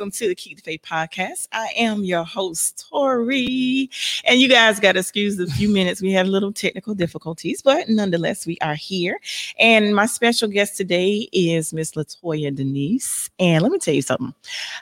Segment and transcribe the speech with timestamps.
[0.00, 1.46] Welcome to the Keep the Faith podcast.
[1.52, 3.90] I am your host, Tori.
[4.24, 6.00] And you guys got to excuse the few minutes.
[6.00, 9.20] We had a little technical difficulties, but nonetheless, we are here.
[9.58, 13.28] And my special guest today is Miss Latoya Denise.
[13.38, 14.32] And let me tell you something.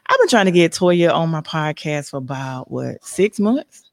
[0.06, 3.87] I've been trying to get Toya on my podcast for about what, six months?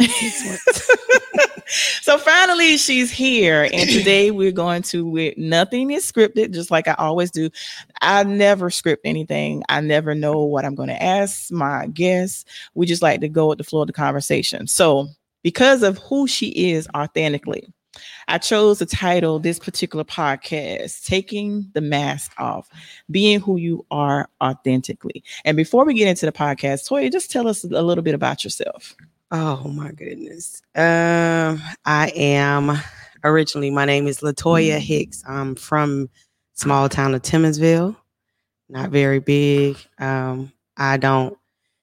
[2.00, 6.88] so finally she's here and today we're going to with nothing is scripted just like
[6.88, 7.50] i always do
[8.02, 12.86] i never script anything i never know what i'm going to ask my guests we
[12.86, 15.06] just like to go with the flow of the conversation so
[15.42, 17.72] because of who she is authentically
[18.28, 22.68] I chose to title this particular podcast Taking the Mask Off,
[23.10, 25.24] Being Who You Are Authentically.
[25.44, 28.44] And before we get into the podcast, Toya, just tell us a little bit about
[28.44, 28.94] yourself.
[29.32, 30.60] Oh my goodness.
[30.74, 32.76] Um, I am
[33.22, 34.80] originally my name is Latoya mm.
[34.80, 35.22] Hicks.
[35.26, 36.10] I'm from
[36.54, 37.94] small town of Timmonsville,
[38.68, 39.76] not very big.
[39.98, 41.38] Um, I don't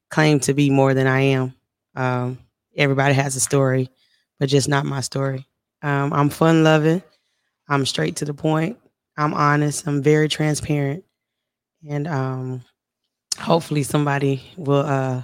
[0.09, 1.53] claim to be more than I am.
[1.95, 2.37] Um,
[2.75, 3.89] everybody has a story,
[4.39, 5.47] but just not my story.
[5.81, 7.01] Um, I'm fun loving.
[7.69, 8.77] I'm straight to the point.
[9.15, 9.87] I'm honest.
[9.87, 11.05] I'm very transparent,
[11.89, 12.63] and um,
[13.39, 15.23] hopefully somebody will uh,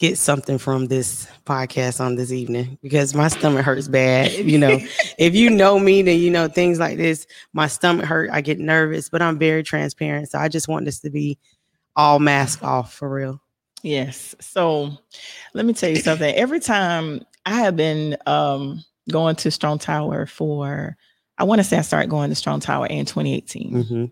[0.00, 4.32] get something from this podcast on this evening because my stomach hurts bad.
[4.32, 4.80] You know,
[5.18, 7.26] if you know me, then you know things like this.
[7.52, 8.30] My stomach hurt.
[8.32, 10.30] I get nervous, but I'm very transparent.
[10.30, 11.38] So I just want this to be
[11.94, 13.40] all mask off for real.
[13.82, 14.34] Yes.
[14.40, 14.90] So
[15.54, 16.34] let me tell you something.
[16.34, 20.96] Every time I have been um, going to Strong Tower for,
[21.38, 23.72] I want to say I started going to Strong Tower in 2018.
[23.72, 24.04] Mm-hmm.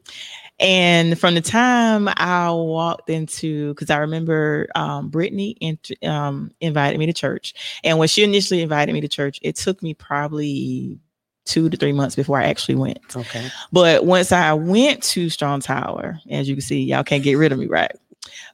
[0.60, 6.98] And from the time I walked into, because I remember um, Brittany int- um, invited
[6.98, 7.54] me to church.
[7.84, 10.98] And when she initially invited me to church, it took me probably
[11.44, 12.98] two to three months before I actually went.
[13.16, 13.48] Okay.
[13.72, 17.52] But once I went to Strong Tower, as you can see, y'all can't get rid
[17.52, 17.92] of me, right?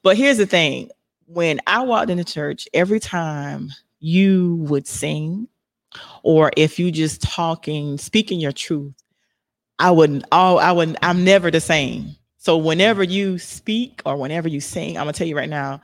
[0.02, 0.90] But here's the thing
[1.26, 5.48] when I walked into church, every time you would sing,
[6.22, 8.94] or if you just talking, speaking your truth,
[9.78, 12.16] I wouldn't all I wouldn't I'm never the same.
[12.38, 15.80] So whenever you speak or whenever you sing, I'm gonna tell you right now,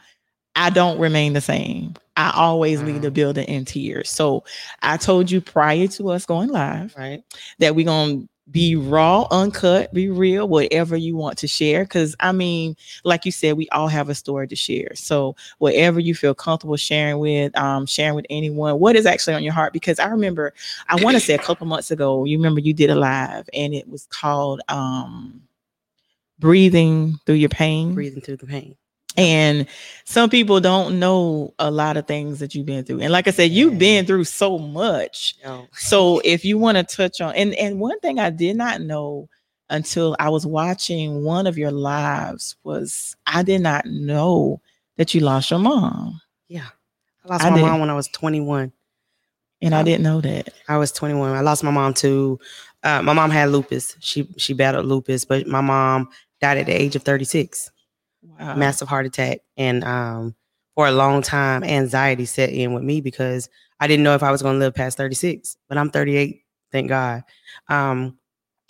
[0.56, 1.94] I don't remain the same.
[2.16, 3.14] I always leave the mm.
[3.14, 4.10] building in tears.
[4.10, 4.44] So
[4.82, 7.22] I told you prior to us going live, right,
[7.60, 11.84] that we're gonna be raw, uncut, be real, whatever you want to share.
[11.84, 14.92] Because I mean, like you said, we all have a story to share.
[14.94, 19.42] So whatever you feel comfortable sharing with, um, sharing with anyone, what is actually on
[19.42, 19.72] your heart?
[19.72, 20.52] Because I remember,
[20.88, 23.74] I want to say a couple months ago, you remember you did a live, and
[23.74, 25.42] it was called um,
[26.38, 28.76] "Breathing Through Your Pain." Breathing through the pain.
[29.20, 29.66] And
[30.04, 33.00] some people don't know a lot of things that you've been through.
[33.00, 35.36] And like I said, you've been through so much.
[35.72, 39.28] So if you want to touch on and and one thing I did not know
[39.68, 44.60] until I was watching one of your lives was I did not know
[44.96, 46.20] that you lost your mom.
[46.48, 46.66] Yeah.
[47.24, 47.62] I lost I my did.
[47.62, 48.72] mom when I was 21.
[49.62, 50.48] And I, I didn't know that.
[50.68, 51.36] I was 21.
[51.36, 52.40] I lost my mom to
[52.82, 53.96] uh, my mom had lupus.
[54.00, 56.08] She she battled lupus, but my mom
[56.40, 57.70] died at the age of 36
[58.22, 58.54] wow.
[58.54, 59.40] massive heart attack.
[59.56, 60.34] And um,
[60.74, 63.48] for a long time, anxiety set in with me because
[63.78, 65.56] I didn't know if I was going to live past 36.
[65.68, 66.42] But I'm 38,
[66.72, 67.22] thank God.
[67.68, 68.18] Um,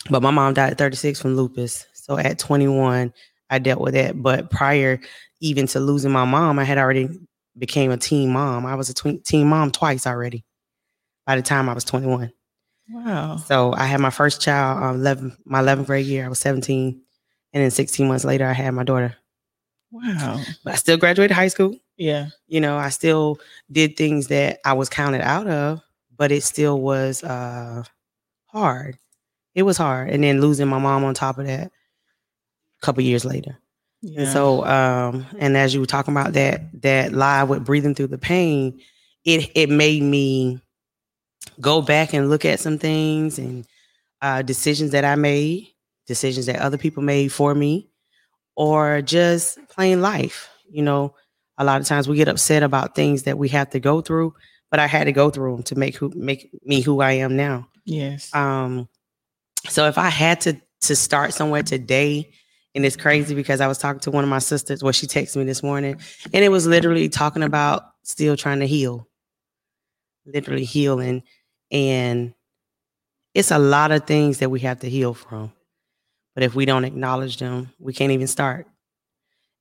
[0.09, 1.85] but my mom died at 36 from lupus.
[1.93, 3.13] So at 21,
[3.49, 4.21] I dealt with that.
[4.21, 4.99] But prior
[5.39, 7.09] even to losing my mom, I had already
[7.57, 8.65] became a teen mom.
[8.65, 10.45] I was a tw- teen mom twice already
[11.25, 12.31] by the time I was 21.
[12.89, 13.37] Wow.
[13.37, 16.25] So I had my first child, uh, 11, my 11th grade year.
[16.25, 17.01] I was 17.
[17.53, 19.15] And then 16 months later, I had my daughter.
[19.91, 20.41] Wow.
[20.63, 21.75] But I still graduated high school.
[21.97, 22.27] Yeah.
[22.47, 23.39] You know, I still
[23.71, 25.81] did things that I was counted out of,
[26.17, 27.83] but it still was uh
[28.47, 28.97] hard.
[29.53, 30.09] It was hard.
[30.09, 33.57] And then losing my mom on top of that a couple years later.
[34.01, 34.21] Yeah.
[34.21, 38.07] And so um and as you were talking about that that live with breathing through
[38.07, 38.79] the pain,
[39.25, 40.59] it it made me
[41.59, 43.67] go back and look at some things and
[44.21, 45.67] uh decisions that I made,
[46.07, 47.89] decisions that other people made for me
[48.55, 50.49] or just plain life.
[50.69, 51.15] You know,
[51.57, 54.33] a lot of times we get upset about things that we have to go through,
[54.69, 57.35] but I had to go through them to make who make me who I am
[57.35, 57.67] now.
[57.85, 58.33] Yes.
[58.35, 58.87] Um.
[59.69, 62.31] So if I had to to start somewhere today,
[62.73, 64.83] and it's crazy because I was talking to one of my sisters.
[64.83, 65.99] Well, she texted me this morning,
[66.33, 69.07] and it was literally talking about still trying to heal,
[70.25, 71.23] literally healing,
[71.69, 72.33] and
[73.33, 75.51] it's a lot of things that we have to heal from.
[76.33, 78.67] But if we don't acknowledge them, we can't even start.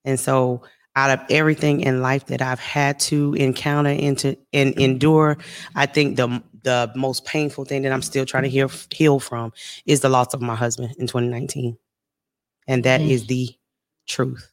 [0.04, 0.62] And so,
[0.96, 5.38] out of everything in life that I've had to encounter and to and endure,
[5.74, 9.52] I think the the most painful thing that I'm still trying to heal heal from
[9.86, 11.76] is the loss of my husband in 2019,
[12.66, 13.10] and that mm.
[13.10, 13.50] is the
[14.06, 14.50] truth.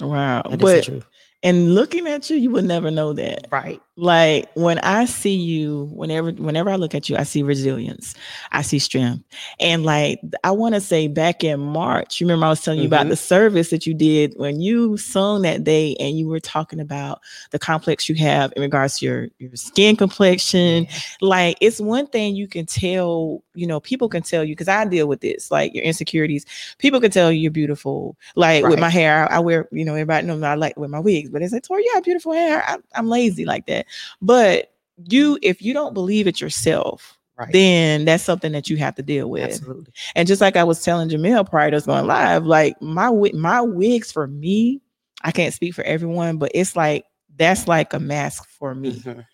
[0.00, 0.42] Wow.
[0.42, 1.06] That is the But truth.
[1.42, 3.48] and looking at you, you would never know that.
[3.50, 3.80] Right.
[3.96, 8.14] Like when I see you, whenever whenever I look at you, I see resilience,
[8.50, 9.22] I see strength,
[9.60, 12.86] and like I want to say, back in March, you remember I was telling you
[12.86, 13.10] about Mhm.
[13.10, 17.20] the service that you did when you sung that day, and you were talking about
[17.50, 20.86] the complex you have in regards to your your skin complexion.
[21.20, 24.86] Like it's one thing you can tell, you know, people can tell you because I
[24.86, 26.46] deal with this, like your insecurities.
[26.78, 28.16] People can tell you you're beautiful.
[28.36, 30.98] Like with my hair, I, I wear, you know, everybody knows I like with my
[30.98, 32.64] wigs, but they say, Tori, you have beautiful hair.
[32.66, 33.81] I, I'm lazy like that.
[34.20, 34.72] But
[35.08, 37.50] you, if you don't believe it yourself, Right.
[37.50, 39.44] then that's something that you have to deal with.
[39.44, 39.92] Absolutely.
[40.14, 43.60] And just like I was telling Jamil prior to us going live, like my my
[43.62, 44.82] wigs for me,
[45.22, 47.04] I can't speak for everyone, but it's like
[47.38, 48.92] that's like a mask for me.
[49.00, 49.24] Mhm.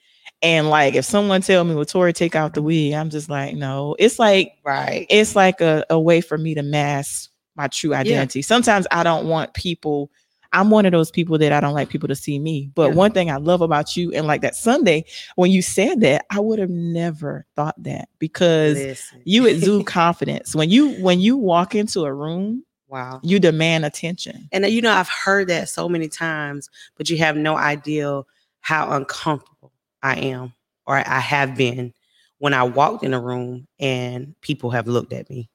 [0.43, 3.57] And like if someone tell me, well, Tori, take out the wig, I'm just like,
[3.57, 3.97] no.
[3.99, 5.05] It's like Right.
[5.11, 8.43] it's like a, a way for me to mask my true identity.
[8.43, 10.13] Sometimes I don't want people,
[10.53, 12.71] I'm one of those people that I don't like people to see me.
[12.75, 12.97] But Yeah.
[12.97, 15.05] one thing I love about you, and like that Sunday,
[15.37, 19.23] when you said that, I would have never thought that because Listen.
[19.25, 20.55] you exude confidence.
[20.55, 23.21] When you when you walk into a room, wow.
[23.23, 24.49] you demand attention.
[24.53, 28.23] And uh, you know, I've heard that so many times, but you have no idea
[28.61, 29.73] how uncomfortable
[30.03, 30.53] I am
[30.87, 31.93] or I have been
[32.39, 35.51] when I walked in a room and people have looked at me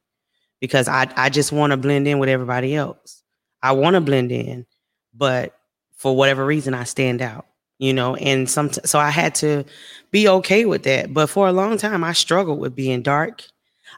[0.60, 3.24] because I, I just want to blend in with everybody else.
[3.62, 4.66] I want to blend in,
[5.14, 5.56] but
[5.96, 7.46] for whatever reason, I stand out,
[7.80, 9.64] you know, and some, so I had to
[10.12, 11.14] be okay with that.
[11.14, 13.44] But for a long time, I struggled with being dark.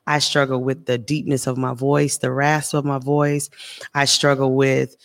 [0.07, 3.49] I struggled with the deepness of my voice, the rasp of my voice.
[3.93, 4.95] I struggle with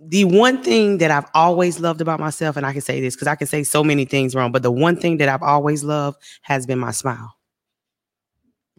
[0.00, 3.28] the one thing that I've always loved about myself, and I can say this because
[3.28, 6.18] I can say so many things wrong, but the one thing that I've always loved
[6.42, 7.34] has been my smile.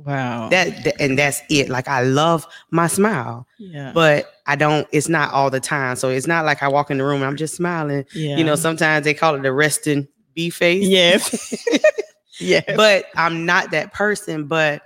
[0.06, 0.50] Wow.
[0.50, 1.69] That, that- and that's it.
[1.69, 3.92] Like I love my smile, yeah.
[3.94, 4.88] but I don't.
[4.92, 5.95] It's not all the time.
[5.95, 8.06] So it's not like I walk in the room and I'm just smiling.
[8.13, 8.38] yeah.
[8.38, 10.88] You know, sometimes they call it the resting bee face.
[10.88, 11.65] Yes.
[12.39, 12.63] yes.
[12.75, 14.45] but I'm not that person.
[14.48, 14.81] But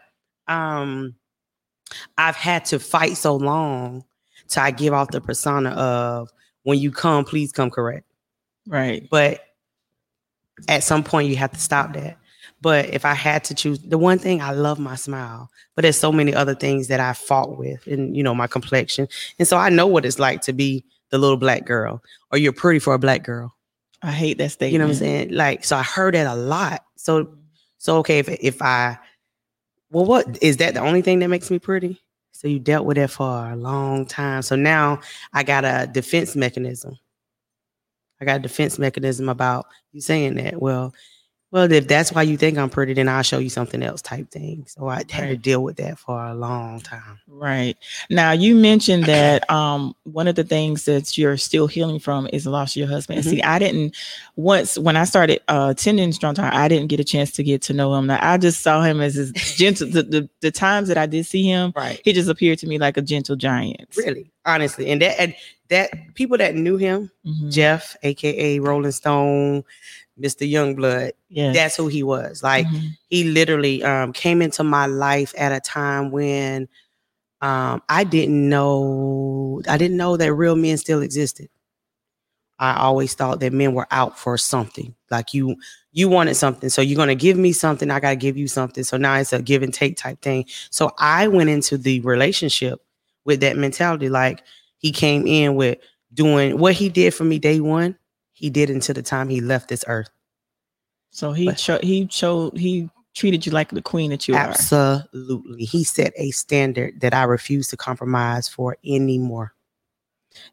[0.48, 1.16] um,
[2.18, 4.04] I've had to fight so long
[4.48, 6.30] till I give off the persona of
[6.64, 8.06] when you come, please come correct.
[8.68, 9.08] right.
[9.10, 9.42] But
[10.68, 12.18] at some point, you have to stop that.
[12.66, 16.00] But if I had to choose, the one thing I love my smile, but there's
[16.00, 19.08] so many other things that I fought with, and you know my complexion,
[19.38, 22.02] and so I know what it's like to be the little black girl,
[22.32, 23.56] or you're pretty for a black girl.
[24.02, 24.74] I hate that statement.
[24.74, 25.30] You know what I'm saying?
[25.30, 26.84] Like, so I heard that a lot.
[26.96, 27.36] So
[27.78, 28.98] so okay, if if I
[29.92, 32.02] well, what is that the only thing that makes me pretty?
[32.32, 34.42] So you dealt with that for a long time.
[34.42, 35.02] So now
[35.34, 36.98] I got a defense mechanism.
[38.20, 40.60] I got a defense mechanism about you saying that.
[40.60, 40.96] Well,
[41.52, 44.30] well, if that's why you think I'm pretty, then I'll show you something else type
[44.30, 44.66] thing.
[44.68, 47.20] So I had to deal with that for a long time.
[47.28, 47.78] Right.
[48.10, 52.44] Now you mentioned that um one of the things that you're still healing from is
[52.44, 53.20] the loss of your husband.
[53.20, 53.30] And Mhm.
[53.30, 53.96] see, I didn't
[54.36, 57.62] once when I started uh attending Strong Tower, I didn't get a chance to get
[57.64, 58.08] to know him.
[58.08, 61.26] Now I just saw him as this gentle the, the the times that I did
[61.26, 62.02] see him, Right.
[62.04, 63.96] he just appeared to me like a gentle giant.
[63.96, 64.88] Really, honestly.
[64.90, 65.36] And that and
[65.70, 67.52] that people that knew him, Mhm.
[67.52, 69.64] Jeff, aka Rolling Stone,
[70.20, 70.50] Mr.
[70.50, 71.52] Youngblood, Yeah.
[71.54, 72.42] that's who he was.
[72.42, 72.98] Like Mhm.
[73.10, 76.68] he literally um, came into my life at a time when
[77.42, 81.50] um, I didn't know I didn't know that real men still existed.
[82.58, 84.96] I always thought that men were out for something.
[85.12, 85.58] Like you,
[85.92, 87.92] you wanted something, so you're gonna give me something.
[87.92, 88.84] I gotta give you something.
[88.86, 90.46] So now it's a give and take type thing.
[90.70, 92.80] So I went into the relationship
[93.26, 94.08] with that mentality.
[94.10, 94.42] Like
[94.78, 95.78] he came in with
[96.14, 97.98] doing what he did for me day one.
[98.36, 100.10] He did until the time he left this earth.
[101.10, 104.50] So he But- cho- he showed he treated you like the queen that you are.
[104.50, 105.64] Absolutely.
[105.64, 109.54] He set a standard that I refuse to compromise for anymore.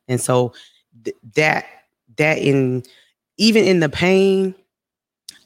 [0.06, 0.54] And so
[1.04, 1.66] th- that
[2.16, 2.84] that in
[3.36, 4.54] even in the pain,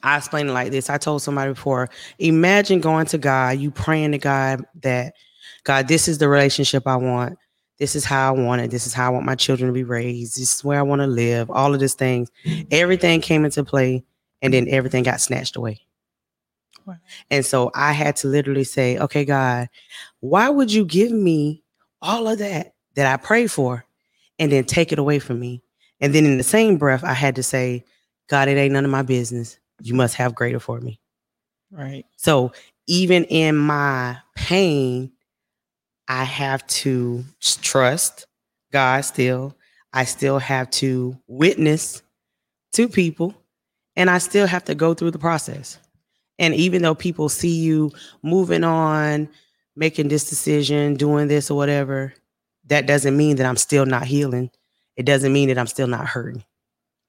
[0.03, 0.91] I explain it like this.
[0.91, 1.89] I told somebody before,
[2.19, 5.15] imagine going to God, you praying to God that
[5.63, 7.39] God, this is the relationship I want.
[7.77, 8.71] This is how I want it.
[8.71, 10.37] This is how I want my children to be raised.
[10.37, 11.49] This is where I want to live.
[11.51, 12.31] All of these things.
[12.71, 14.03] Everything came into play
[14.41, 15.81] and then everything got snatched away.
[17.29, 19.67] And so I had to literally say, okay, God,
[20.21, 21.63] why would you give me
[22.01, 23.85] all of that that I pray for
[24.39, 25.61] and then take it away from me?
[25.99, 27.83] And then in the same breath, I had to say,
[28.29, 29.59] God, it ain't none of my business.
[29.81, 30.99] You must have greater for me.
[31.71, 32.05] Right.
[32.15, 32.53] So
[32.87, 35.11] even in my pain,
[36.07, 38.27] I have to trust
[38.71, 39.55] God still.
[39.93, 42.01] I still have to witness
[42.73, 43.33] to people
[43.95, 45.79] and I still have to go through the process.
[46.39, 49.27] And even though people see you moving on,
[49.75, 52.13] making this decision, doing this or whatever,
[52.65, 54.51] that doesn't mean that I'm still not healing
[54.97, 56.43] it doesn't mean that I'm still not hurting.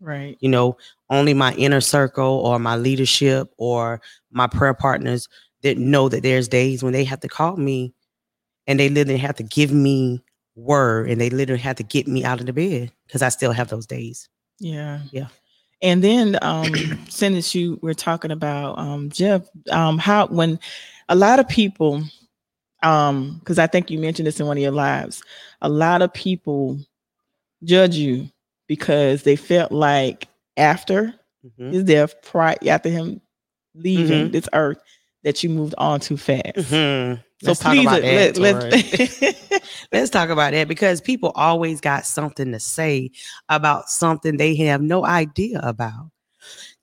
[0.01, 0.37] Right.
[0.41, 0.77] You know,
[1.11, 4.01] only my inner circle or my leadership or
[4.31, 5.29] my prayer partners
[5.63, 7.95] that know that there's days when they have to call me
[8.69, 10.23] and they literally had to give me
[10.55, 13.53] word and they literally had to get me out of the bed because I still
[13.53, 14.29] have those days.
[14.61, 15.01] Yeah.
[15.11, 15.29] Yeah.
[15.83, 16.73] And then um
[17.09, 20.59] since you were talking about um Jeff, um how when
[21.09, 22.03] a lot of people
[22.83, 25.23] um because I think you mentioned this in one of your lives,
[25.63, 26.79] a lot of people
[27.65, 28.29] judge you
[28.67, 31.73] because they felt like after Mhm.
[31.73, 33.21] his death, prior after him
[33.75, 34.33] leaving Mhm.
[34.33, 34.79] this earth,
[35.23, 36.57] that you moved on too fast.
[36.57, 37.23] Mhm.
[37.41, 39.61] So Let's talk please about let, that, let, Tori.
[39.93, 43.13] Let's talk about that because people always got something to say
[43.49, 46.11] about something they have no idea about.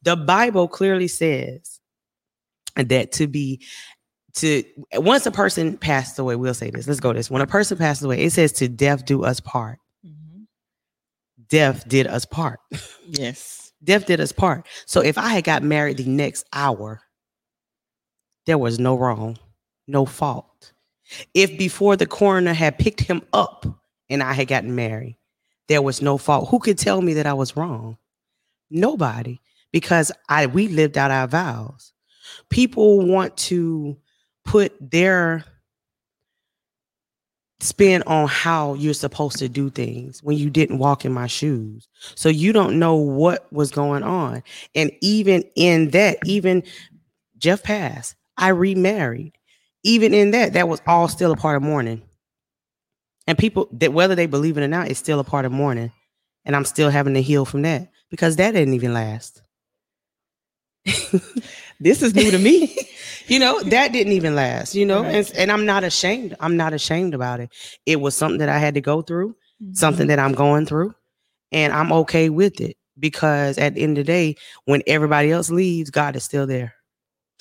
[0.04, 1.82] The Bible clearly says
[2.76, 3.66] that to be
[4.36, 6.88] to once a person passed away, we'll say this.
[6.88, 7.30] Let's go this.
[7.30, 9.80] When a person passes away, it says to death do us part.
[10.06, 10.46] Mhm.
[11.50, 12.60] Death did us part.
[13.08, 13.72] Yes.
[13.84, 14.66] Death did us part.
[14.88, 17.02] So if I had got married the next hour,
[18.48, 19.38] there was no wrong,
[19.88, 20.74] no fault.
[21.34, 23.66] If before the coroner had picked him up
[24.10, 25.18] and I had gotten married,
[25.68, 26.50] there was no fault.
[26.50, 27.98] Who could tell me that I was wrong?
[28.70, 29.40] Nobody,
[29.72, 31.94] because I we lived out our vows.
[32.50, 33.98] People want to
[34.44, 35.46] put their
[37.60, 41.88] spin on how you're supposed to do things when you didn't walk in my shoes.
[42.16, 44.44] So you don't know what was going on.
[44.76, 46.64] And even in that, even
[47.38, 49.34] Jeff passed, I remarried.
[49.86, 52.02] Even in that, that was all still a part of mourning.
[53.28, 55.92] And people that whether they believe it or not, it's still a part of mourning.
[56.44, 59.42] And I'm still having to heal from that because that didn't even last.
[61.78, 62.74] This is new to me.
[63.28, 65.16] you know that didn't even last you know Right.
[65.16, 67.50] and, and i'm not ashamed i'm not ashamed about it
[67.86, 69.30] it was something that i had to go through
[69.62, 69.74] mm-hmm.
[69.74, 70.94] something that i'm going through
[71.52, 75.50] and i'm okay with it because at the end of the day when everybody else
[75.50, 76.75] leaves god is still there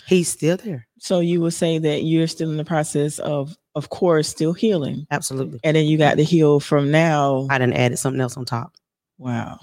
[0.06, 3.90] he's still there So you would say that you're still in the process of, of
[3.90, 7.46] course, still healing, absolutely and then you got to heal from now.
[7.50, 8.72] i done added something else on top
[9.18, 9.58] Wow.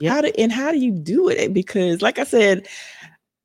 [0.00, 0.12] Yep.
[0.12, 1.38] How do and how do you do it?
[1.38, 2.66] Eh, because, like I said,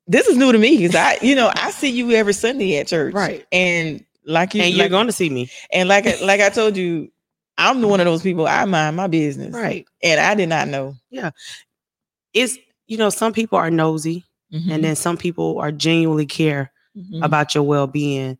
[0.06, 2.86] this is new to me because I, you know, I see you every Sunday at
[2.86, 3.44] church, Right.
[3.52, 6.76] And like you, and you're like, going to see me and like like I told
[6.76, 7.10] you,
[7.58, 8.46] I'm the one of those people.
[8.46, 10.94] I mind my business, right And I did not know.
[11.10, 11.30] Yeah.
[12.32, 12.56] It's
[12.86, 14.70] you know some people are nosy Mhm.
[14.70, 17.24] and then some people are genuinely care Mhm.
[17.24, 18.38] about your well-being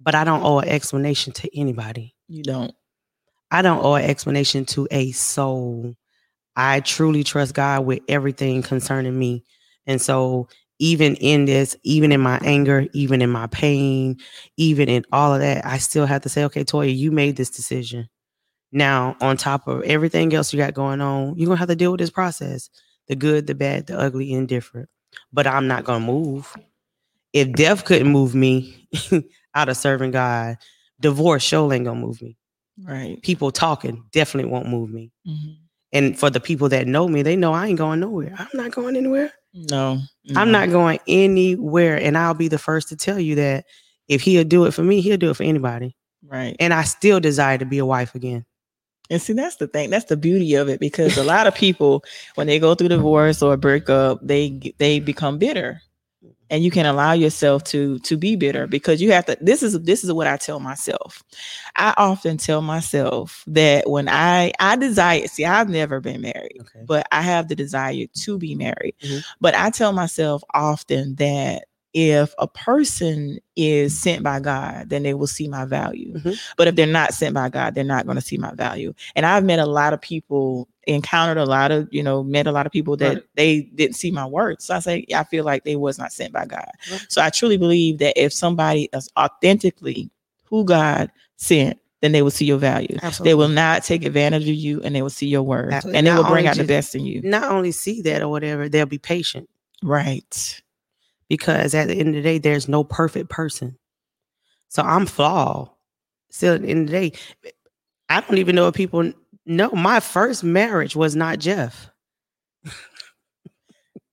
[0.00, 2.74] but i don't owe an explanation to anybody you don't.
[3.50, 5.94] I don't owe an explanation to a soul.
[6.56, 9.44] I truly trust God with everything concerning me.
[9.86, 14.16] And so, even in this, even in my anger, even in my pain,
[14.56, 17.50] even in all of that, I still have to say, okay, Toya, you made this
[17.50, 18.08] decision.
[18.72, 21.76] Now, on top of everything else you got going on, you're going to have to
[21.76, 22.70] deal with this process
[23.08, 24.88] the good, the bad, the ugly, indifferent.
[25.32, 26.54] But I'm not going to move.
[27.32, 28.88] If death couldn't move me
[29.54, 30.56] out of serving God,
[31.00, 32.36] divorce sure ain't going to move me
[32.84, 33.20] Right.
[33.22, 35.12] people talking definitely won't move me.
[35.26, 35.56] Mhm.
[35.92, 38.34] And for the people that know me, they know I ain't going nowhere.
[38.38, 39.30] I'm not going anywhere.
[39.54, 40.00] No,
[40.34, 41.96] I'm not going anywhere.
[41.96, 43.66] And I'll be the first to tell you that
[44.08, 45.94] if he'll do it for me, he'll do it for anybody.
[46.26, 46.56] right.
[46.58, 48.44] And I still desire to be a wife again.
[49.10, 49.90] And see, that's the thing.
[49.90, 52.04] That's the beauty of it because a lot of people,
[52.36, 55.82] when they go through divorce or breakup, they they become bitter,
[56.48, 59.36] and you can allow yourself to to be bitter because you have to.
[59.40, 61.22] This is this is what I tell myself.
[61.76, 65.26] I often tell myself that when I I desire.
[65.26, 66.84] See, I've never been married, Okay.
[66.86, 68.94] but I have the desire to be married.
[69.02, 69.24] Mhm.
[69.40, 75.14] But I tell myself often that if a person is sent by God, then they
[75.14, 76.14] will see my value.
[76.14, 76.38] Mhm.
[76.56, 78.94] But if they're not sent by God, they're not going to see my value.
[79.14, 82.52] And I've met a lot of people, encountered a lot of, you know, met a
[82.52, 83.24] lot of people that Right.
[83.36, 84.64] they didn't see my words.
[84.64, 86.70] So I say, I feel like they was not sent by God.
[86.90, 87.06] Right.
[87.08, 90.10] So I truly believe that if somebody is authentically
[90.44, 92.98] who God sent, then they will see your value.
[93.02, 93.30] Absolutely.
[93.30, 95.72] They will not take advantage of you and they will see your worth.
[95.72, 95.98] Absolutely.
[95.98, 97.20] And they will bring out the best in you.
[97.22, 99.48] Not only see that or whatever, they'll be patient
[99.84, 100.60] Right.
[101.32, 103.78] Because at the end of the day, there's no perfect person.
[104.68, 105.70] So I'm flawed.
[106.30, 107.18] Still, at the end of the day,
[108.10, 109.10] I don't even know if people
[109.46, 111.90] know my first marriage was not Jeff.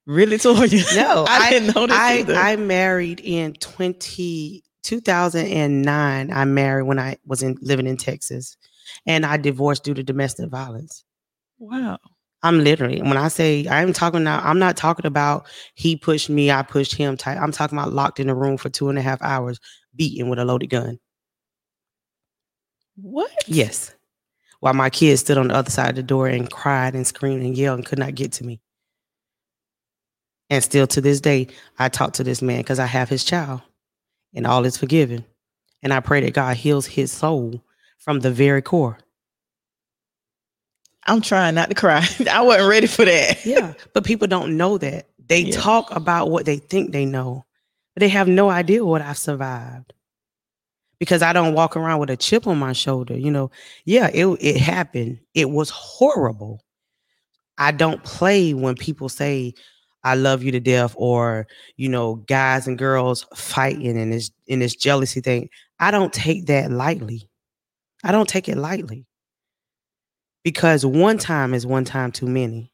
[0.05, 0.95] Really, Toya?
[0.95, 2.35] No, I, I- didn't know this I either.
[2.35, 6.31] I married in 20, 2009.
[6.33, 8.57] I married when I was in living in Texas,
[9.05, 11.03] and I divorced due to domestic violence.
[11.59, 11.99] wow.
[12.41, 16.51] I'm literally when I say I'm talking now, I'm not talking about he pushed me,
[16.51, 17.17] I pushed him.
[17.17, 17.37] Type.
[17.39, 19.59] I'm talking about locked in a room for two and a half hours,
[19.95, 20.99] beaten with a loaded gun.
[22.95, 23.31] What?
[23.47, 23.93] Yes,
[24.59, 27.43] while my kids stood on the other side of the door and cried and screamed
[27.43, 28.61] and yelled and could not get to me.
[30.49, 33.61] And still to this day, I talk to this man because I have his child
[34.33, 35.25] and all is forgiven.
[35.81, 37.63] And I pray that God heals his soul
[37.99, 38.97] from the very core.
[41.09, 42.05] I'm trying not to cry.
[42.31, 43.45] I wasn't ready for that.
[43.45, 43.73] Yeah.
[43.93, 45.07] But people don't know that.
[45.27, 45.59] They Yeah.
[45.59, 47.45] talk about what they think they know,
[47.95, 49.93] but they have no idea what I've survived.
[50.99, 53.17] Because I don't walk around with a chip on my shoulder.
[53.17, 53.51] You know,
[53.85, 55.19] yeah, it, it happened.
[55.33, 56.61] It was horrible.
[57.57, 59.53] I don't play when people say,
[60.03, 64.59] I love you to death, or you know, guys and girls fighting and this in
[64.59, 65.49] this jealousy thing.
[65.79, 67.29] I don't take that lightly.
[68.03, 69.05] I don't take it lightly.
[70.43, 72.71] Because one time is one time too many,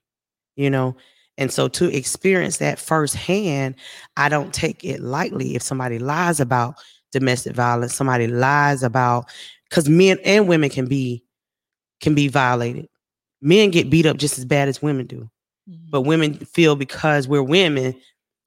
[0.55, 0.95] you know.
[1.37, 3.75] And so to experience that firsthand,
[4.15, 6.75] I don't take it lightly if somebody lies about
[7.11, 9.29] domestic violence, somebody lies about
[9.69, 11.23] because men and women can be
[12.01, 12.87] can be violated.
[13.41, 15.29] Men get beat up just as bad as women do.
[15.67, 16.07] But mm-hmm.
[16.07, 17.95] women feel because we're women,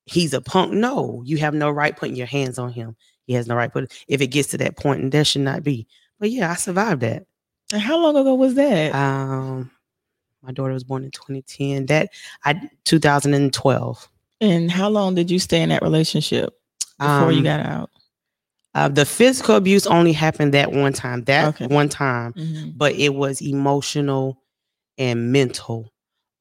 [0.07, 0.73] he's a punk.
[0.73, 2.97] No, you have no right putting your hands on him.
[3.27, 5.63] He has no right put if it gets to that point, and that should not
[5.63, 5.87] be.
[6.19, 7.27] But yeah, I survived that.
[7.73, 8.95] And how long ago was that?
[8.95, 9.71] Um,
[10.43, 11.87] my daughter was born in 2010.
[11.87, 12.11] That
[12.45, 14.09] I 2012.
[14.41, 16.55] and how long did you stay in that relationship
[16.99, 17.91] before you Um, got out?
[18.75, 21.25] Uh, the physical abuse only happened that one time.
[21.25, 21.67] That Okay.
[21.67, 22.75] one time, Mhm.
[22.77, 24.41] but it was emotional
[24.97, 25.92] and mental.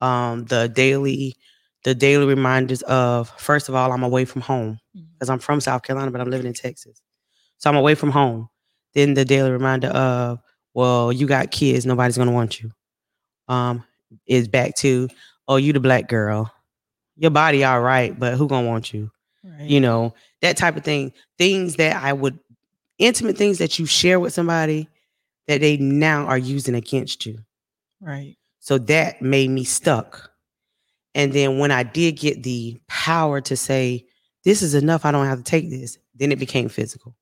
[0.01, 1.36] Um, the daily,
[1.84, 4.80] the daily reminders of first of all, I'm away from home
[5.13, 7.01] because I'm from South Carolina, but I'm living in Texas,
[7.58, 8.49] so I'm away from home.
[8.93, 10.39] Then the daily reminder of,
[10.77, 12.71] well, you got kids, nobody's gonna want you.
[13.47, 13.83] Um,
[14.27, 15.09] is back to,
[15.47, 16.53] oh, you the black girl,
[17.15, 19.09] your body all right, but who gonna want you?
[19.43, 19.69] Right.
[19.69, 22.37] you know that type of thing things that i would
[22.97, 24.89] intimate things that you share with somebody
[25.47, 27.37] that they now are using against you
[28.01, 28.35] right.
[28.59, 30.31] so that made me stuck
[31.15, 34.05] and then when i did get the power to say
[34.43, 37.15] this is enough i don't have to take this then it became physical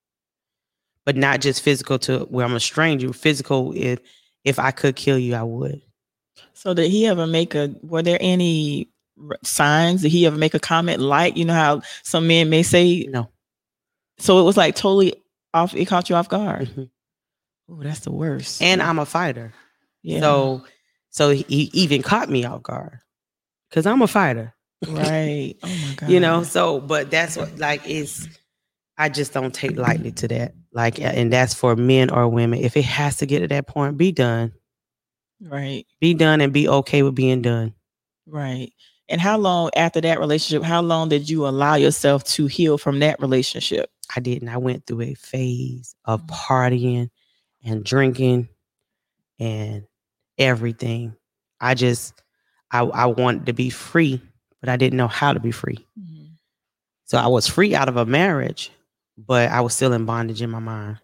[1.06, 4.00] but not just physical to where i'm a stranger physical if
[4.44, 5.82] if i could kill you i would
[6.54, 7.74] So did he ever make a?
[7.82, 8.90] Were there any
[9.44, 10.02] signs?
[10.02, 13.06] Did he ever make a comment like you know how some men may say?
[13.10, 13.30] no
[14.20, 15.16] So it was like totally
[15.54, 15.74] off.
[15.76, 16.68] It caught you off guard.
[16.70, 16.90] Mhm.
[17.70, 18.62] Oh, that's the worst.
[18.62, 19.52] and i'm a fighter
[20.04, 20.20] yeah.
[20.20, 20.64] so
[21.10, 23.00] so he, he even caught me off guard
[23.70, 24.54] because i'm a fighter
[24.88, 25.56] right.
[25.64, 26.10] Oh my god.
[26.14, 28.28] you know so but that's what like it's
[28.98, 32.76] i just don't take lightly to that like and that's for men or women if
[32.78, 34.52] it has to get to that point be done
[35.42, 35.86] Right.
[36.00, 37.74] be done and be okay with being done
[38.28, 38.72] Right.
[39.08, 40.64] And how long after that relationship?
[40.64, 43.90] How long did you allow yourself to heal from that relationship?
[44.16, 46.28] i didn't i went through a phase of Mhm.
[46.30, 47.10] partying
[47.64, 48.48] and drinking
[49.40, 49.84] and
[50.38, 51.16] everything
[51.60, 52.14] i just
[52.72, 54.22] i i wanted to be free
[54.62, 55.86] but i didn't know how to be free
[57.06, 58.72] so i was free out of a marriage
[59.18, 60.98] but i was still in bondage in my mind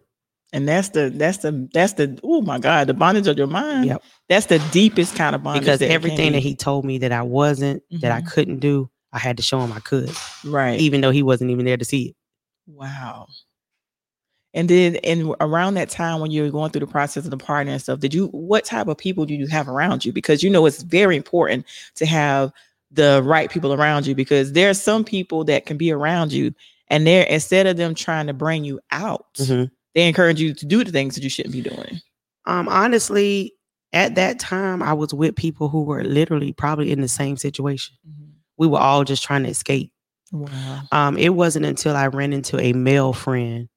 [0.54, 3.86] And that's the that's the that's the oh my god the bondage of your mind.
[3.88, 4.04] Yep.
[4.28, 5.64] That's the deepest kind of bondage.
[5.64, 8.28] because that everything that he told me that I wasn't, that I Mhm.
[8.32, 10.12] couldn't do, I had to show him I could,
[10.46, 10.78] right.
[10.80, 12.16] even though he wasn't even there to see it.
[12.68, 13.28] Wow.
[14.54, 17.72] And then and around that time when you're going through the process of the partner
[17.72, 20.12] and stuff, did you what type of people do you have around you?
[20.12, 22.52] Because you know it's very important to have
[22.92, 26.54] the right people around you because there are some people that can be around you
[26.92, 29.72] and they're instead of them trying to bring you out, Mhm.
[29.96, 32.00] they encourage you to do the things that you shouldn't be doing.
[32.46, 33.54] Um, honestly,
[33.94, 37.96] at that time, I was with people who were literally probably in the same situation.
[38.58, 39.92] We were all just trying to escape.
[40.32, 40.82] Wow.
[40.92, 43.68] Um, it wasn't until I ran into a male friend,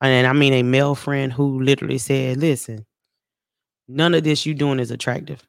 [0.00, 2.84] and I mean a male friend who literally said, "Listen,
[3.88, 5.46] none of this you doing is attractive.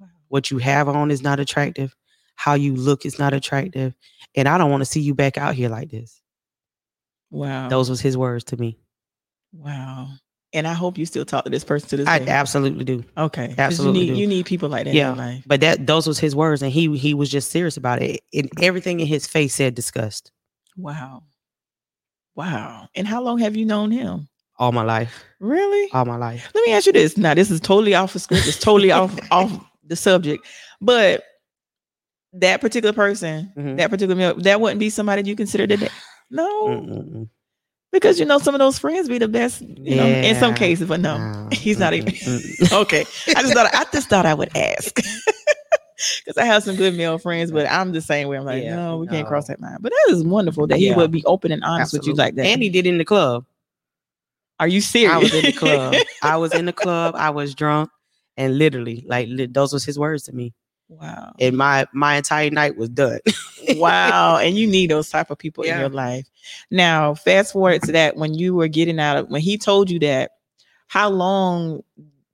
[0.00, 0.08] Wow.
[0.28, 1.94] What you have on is not attractive.
[2.34, 3.94] How you look is not attractive,
[4.34, 6.20] and I don't want to see you back out here like this."
[7.30, 7.68] Wow.
[7.68, 8.78] Those was his words to me.
[9.52, 10.08] wow.
[10.52, 12.12] And I hope you still talk to this person to this day.
[12.12, 12.30] I day.
[12.30, 13.04] absolutely do.
[13.18, 13.54] Okay.
[13.58, 15.10] absolutely You need, you need people like that Yeah.
[15.10, 15.44] in your life.
[15.46, 18.20] But that those was his words, and he he was just serious about it.
[18.32, 20.30] And everything in his face said disgust.
[20.76, 21.24] Wow.
[22.36, 22.88] Wow.
[22.94, 24.28] And how long have you known him?
[24.58, 25.90] All my life, Really?
[25.92, 26.50] all my life.
[26.54, 27.18] Let me ask you this.
[27.18, 28.46] Now, this is totally off the script.
[28.46, 29.52] It's totally off off
[29.84, 30.46] the subject.
[30.80, 31.22] But
[32.32, 33.76] that particular person, Mhm.
[33.76, 35.90] that particular male, that wouldn't be somebody you consider today.
[36.30, 37.28] No, Mm-mm-mm.
[37.92, 39.60] because you know some of those friends be the best.
[39.62, 41.48] You know, in some cases, but no, No.
[41.52, 42.12] he's not even.
[42.72, 44.94] Okay, I just thought I just thought I would ask
[46.24, 48.36] because I have some good male friends, but I'm the same way.
[48.36, 49.78] I'm like, Yeah, no, we can't cross that line.
[49.80, 52.46] But that is wonderful that he would be open and honest with you like that.
[52.46, 53.44] And he did in the club.
[54.58, 55.12] Are you serious?
[55.12, 55.94] I was in the club.
[56.22, 57.14] I was in the club.
[57.16, 57.90] I was drunk,
[58.38, 60.54] And literally, like li- those was his words to me.
[60.88, 61.34] Wow.
[61.40, 63.18] And my my entire night was done.
[63.74, 64.38] wow.
[64.38, 66.26] And you need those type of people in your life.
[66.70, 69.98] Now, fast forward to that when you were getting out of when he told you
[70.00, 70.32] that,
[70.86, 71.82] how long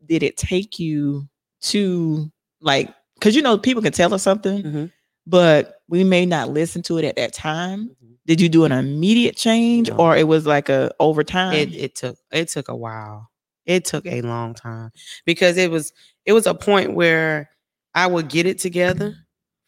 [0.07, 1.27] did it take you
[1.63, 4.93] to like because you know people can tell us something, Mhm.
[5.27, 7.89] but we may not listen to it at that time.
[8.05, 8.17] Mhm.
[8.27, 9.97] Did you do an immediate change No.
[9.97, 11.55] or it was like a over time?
[11.55, 13.31] it it took it took a while.
[13.65, 14.91] It took a long time
[15.25, 15.93] because it was
[16.27, 17.49] it was a point where
[17.95, 19.15] I would get it together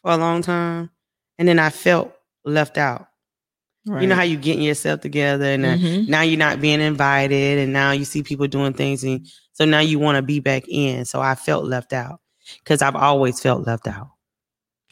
[0.02, 0.90] for a long time,
[1.38, 3.08] and then I felt left out.
[3.86, 6.08] You know how you getting yourself together, and Mhm.
[6.08, 9.80] now you're not being invited, and now you see people doing things, and so now
[9.80, 11.04] you want to be back in.
[11.04, 12.20] So I felt left out
[12.60, 14.08] because I've always felt left out.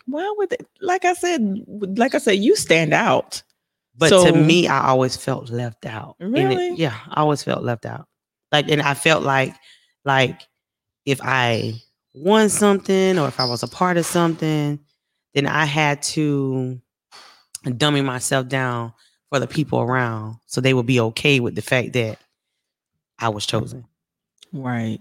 [0.05, 1.41] Why would it, like I said,
[1.97, 3.43] like I said, you stand out.
[3.97, 6.17] But So- to me, I always felt left out.
[6.21, 6.75] And it- Really?
[6.75, 8.09] yeah, I always felt left out.
[8.51, 9.55] Like, and I felt like,
[10.05, 10.41] like,
[11.07, 11.81] if I
[12.15, 14.79] won something or if I was a part of something,
[15.35, 16.81] then I had to
[17.77, 18.93] dummy myself down
[19.31, 22.19] for the people around, so they would be okay with the fact that
[23.19, 23.87] I was chosen.
[24.53, 24.99] Right.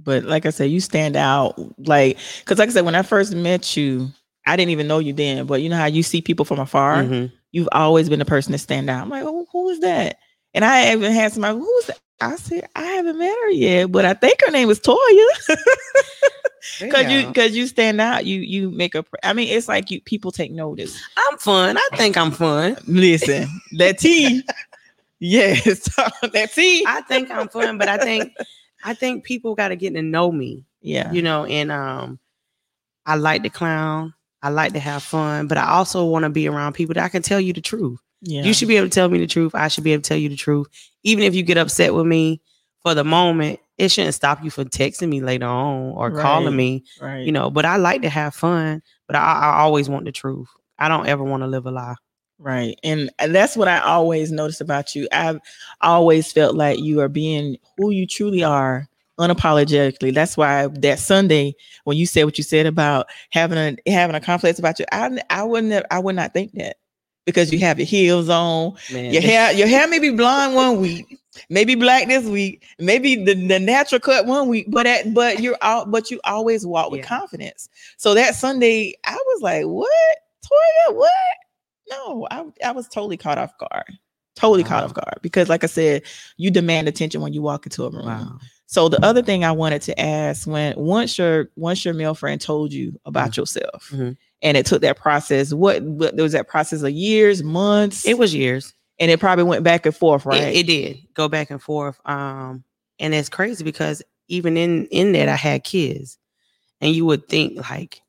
[0.00, 1.58] But like I said, you stand out.
[1.86, 4.08] Like, because like I said, when I first met you,
[4.46, 5.46] I didn't even know you then.
[5.46, 7.02] But you know how you see people from afar?
[7.02, 7.32] Mhm.
[7.52, 9.02] You've always been the person to stand out.
[9.02, 10.18] I'm like, oh, who is that?
[10.54, 11.98] And I even had somebody, who's that?
[12.20, 15.26] I said, I haven't met her yet, but I think her name is Toya.
[16.78, 18.24] Cause you cause you stand out.
[18.26, 19.04] You you make a.
[19.22, 21.00] I mean, it's like you people take notice.
[21.16, 21.76] I'm fun.
[21.78, 22.76] I think I'm fun.
[22.86, 23.48] Listen,
[23.78, 24.42] that T.
[25.18, 25.64] Yes,
[26.32, 26.84] that T.
[26.86, 28.32] I think I'm fun, but I think
[28.84, 30.64] I think people got to get to know me.
[30.80, 31.10] yeah.
[31.12, 32.18] you know and um
[33.04, 36.48] i like to clown i like to have fun but i also want to be
[36.48, 38.42] around people that i can tell you the truth yeah.
[38.42, 40.16] you should be able to tell me the truth i should be able to tell
[40.18, 40.68] you the truth
[41.02, 42.40] even if you get upset with me
[42.86, 46.84] for the moment it shouldn't stop you from texting me later on or calling me
[47.00, 47.26] right.
[47.26, 50.48] you know but i like to have fun but i, I always want the truth
[50.78, 51.96] i don't ever want to live a lie
[52.38, 52.78] Right.
[52.84, 55.08] And that's what I always noticed about you.
[55.10, 55.40] I've
[55.80, 58.86] always felt like you are being who you truly are
[59.18, 60.12] unapologetically.
[60.12, 64.20] That's why that Sunday when you said what you said about having a having a
[64.20, 66.76] complex about you, I I wouldn't have, I would not think that
[67.24, 70.78] because you have your heels on, man your hair your hair may be blonde one
[70.78, 71.18] week,
[71.50, 75.58] maybe black this week, maybe the, the natural cut one week, but at, but you're
[75.62, 77.06] out but you always walk with Yeah.
[77.06, 77.68] confidence.
[77.96, 80.16] So that Sunday I was like, what?
[80.44, 81.10] Toya, what?
[81.90, 83.98] No, I I was totally caught off guard.
[84.34, 86.02] Totally caught off guard because, like I said,
[86.36, 88.04] you demand attention when you walk into a room.
[88.04, 92.14] wow So the other thing I wanted to ask when once your once your male
[92.14, 94.16] friend told you about yourself Mhm.
[94.42, 98.18] and it took that process, what, what there was that process of years, months, it
[98.18, 100.54] was years and it probably went back and forth, right?
[100.54, 102.00] It, did go back and forth.
[102.04, 102.64] Um,
[102.98, 106.18] and it's crazy because even in in that I had kids,
[106.80, 108.02] and you would think like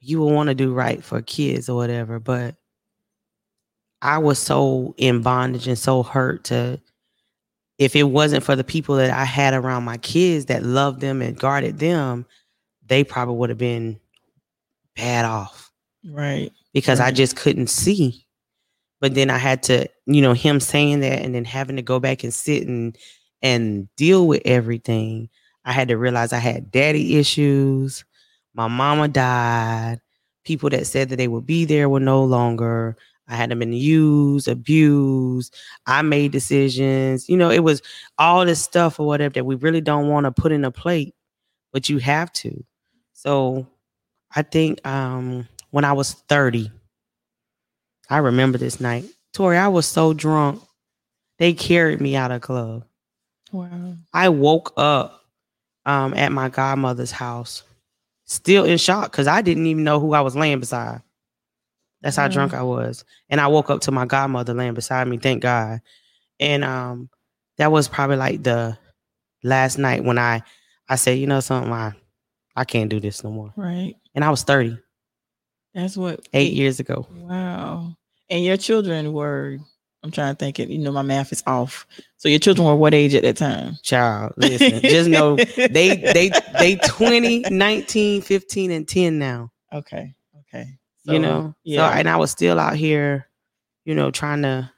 [0.00, 2.56] you would want to do right for kids or whatever, but
[4.00, 6.80] I was so in bondage and so hurt to.
[7.78, 11.22] If it wasn't for the people that I had around my kids that loved them
[11.22, 12.26] and guarded them,
[12.86, 13.98] they probably would have been
[14.94, 15.72] bad off
[16.04, 16.52] right.
[16.72, 18.26] because I just couldn't see.
[19.02, 21.98] But then I had to, you know, him saying that and then having to go
[21.98, 22.96] back and sit and
[23.42, 25.28] and deal with everything.
[25.64, 28.04] I had to realize I had daddy issues.
[28.54, 30.00] My mama died.
[30.44, 32.96] People that said that they would be there were no longer.
[33.26, 35.56] I had been used, abused.
[35.86, 37.28] I made decisions.
[37.28, 37.82] You know, it was
[38.18, 41.16] all this stuff or whatever that we really don't want to put in a plate,
[41.72, 42.64] but you have to.
[43.14, 43.66] So
[44.36, 46.70] I think um when I was 30,
[48.12, 49.04] I remember this night.
[49.32, 50.62] Tori, I was so drunk.
[51.38, 52.84] They carried me out of club.
[53.50, 53.96] Wow.
[54.12, 55.24] I woke up
[55.86, 57.62] um at my godmother's house,
[58.26, 61.02] still in shock because I didn't even know who I was laying beside.
[62.02, 62.28] That's how Wow.
[62.32, 63.04] drunk I was.
[63.30, 65.80] And I woke up to my godmother laying beside me, thank God.
[66.38, 67.08] And um
[67.58, 68.76] that was probably like the
[69.42, 70.42] last night when I
[70.88, 71.94] I said, you know something, I
[72.54, 73.52] I can't do this no more.
[73.56, 73.94] Right.
[74.14, 74.78] And I was 30,
[75.74, 77.06] That's what eight years ago.
[77.10, 77.96] Wow.
[78.32, 79.58] And your children were,
[80.02, 81.86] I'm trying to think it, you know, my math is off.
[82.16, 83.76] So your children were what age at that time?
[83.82, 89.52] Child, listen, just know they they they 20, 19, 15, and 10 now.
[89.72, 90.14] Okay.
[90.48, 90.66] Okay.
[91.04, 91.54] you know?
[91.62, 91.88] yeah.
[91.92, 93.28] So and I was still out here,
[93.84, 94.70] you know, trying to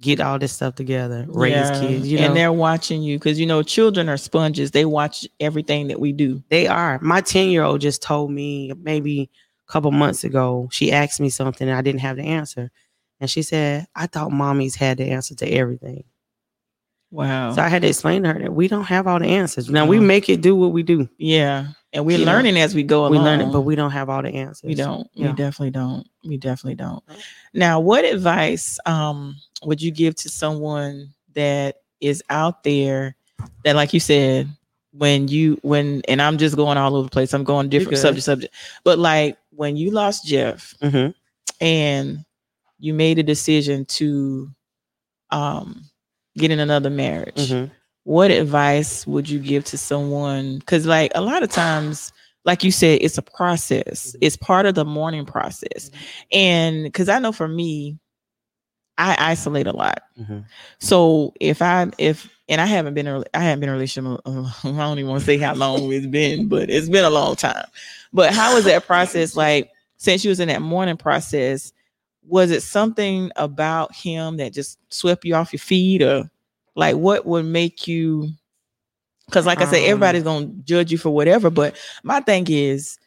[0.00, 1.80] get all this stuff together, raise Yeah.
[1.80, 2.26] kids, you know.
[2.26, 4.70] and they're watching you because you know children are sponges.
[4.70, 6.42] They watch everything that we do.
[6.50, 6.98] They are.
[7.00, 9.30] My 10 year old just told me maybe
[9.68, 12.70] a couple months ago, she asked me something and I didn't have the answer.
[13.20, 16.04] And she said, I thought mommies had the answer to everything.
[17.10, 17.52] Wow.
[17.52, 19.70] So I had to explain to her that we don't have all the answers.
[19.70, 21.08] Now we make it do what we do.
[21.18, 21.68] yeah.
[21.94, 23.12] And we're You know, learning as we go along.
[23.12, 24.68] We learn it, but we don't have all the answers.
[24.68, 25.08] We don't.
[25.16, 26.06] We definitely don't.
[26.22, 27.02] We definitely don't.
[27.54, 33.16] Now, what advice um would you give to someone that is out there
[33.64, 34.50] that, like you said,
[34.98, 37.32] when you when and I'm just going all over the place.
[37.32, 41.14] I'm going different subject subject, but like when you lost Jeff Mhm.
[41.60, 42.24] and
[42.78, 44.50] you made a decision to
[45.30, 45.84] um
[46.36, 47.70] get in another marriage Mhm.
[48.04, 52.12] what advice would you give to someone because like a lot of times
[52.44, 54.18] like you said it's a process Mhm.
[54.22, 55.90] it's part of the mourning process
[56.32, 57.98] and because i know for me
[58.96, 60.44] i isolate a lot Mhm.
[60.78, 64.20] so if i if and i haven't been a- i haven't been in a relationship
[64.26, 64.30] i
[64.68, 67.66] don't even want to say how long it's been but it's been a long time.
[68.12, 71.72] But how was that process like since you was in that mourning process
[72.26, 76.30] was it something about him that just swept you off your feet or
[76.74, 78.28] like what would make you
[79.26, 82.98] because like i said Um, everybody's gonna judge you for whatever but my thing is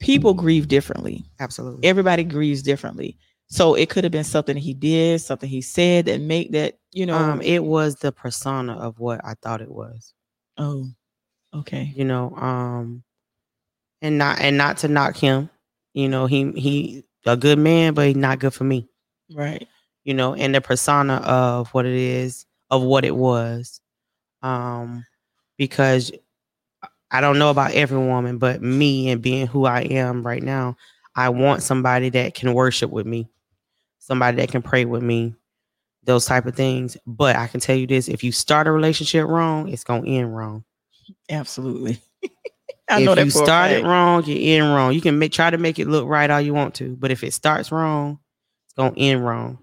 [0.00, 1.24] people grieve differently.
[1.40, 1.86] Absolutely.
[1.88, 3.16] everybody grieves differently
[3.52, 7.04] so it could have been something he did something he said that make that you
[7.06, 10.14] know um, it was the persona of what I thought it was.
[10.58, 10.86] oh
[11.54, 13.04] okay You know, um,
[14.00, 15.50] and not and not to knock him.
[15.94, 18.88] You know, he he a good man, but he's not good for me.
[19.34, 19.68] right
[20.04, 23.80] You know, and the persona of what it is, of what it was.
[24.42, 25.04] Um,
[25.56, 26.10] because
[27.10, 30.76] I don't know about every woman, but me and being who I am right now,
[31.14, 33.28] I want somebody that can worship with me,
[34.02, 35.34] somebody that can pray with me,
[36.02, 36.96] those type of things.
[37.06, 40.36] But I can tell you this: if you start a relationship wrong, it's gonna end
[40.36, 40.64] wrong.
[41.30, 42.00] absolutely
[42.88, 44.92] i if know that you start it wrong, you end wrong.
[44.92, 47.22] You can make try to make it look right all you want to, but if
[47.24, 48.18] it starts wrong,
[48.66, 49.58] it's gonna end wrong.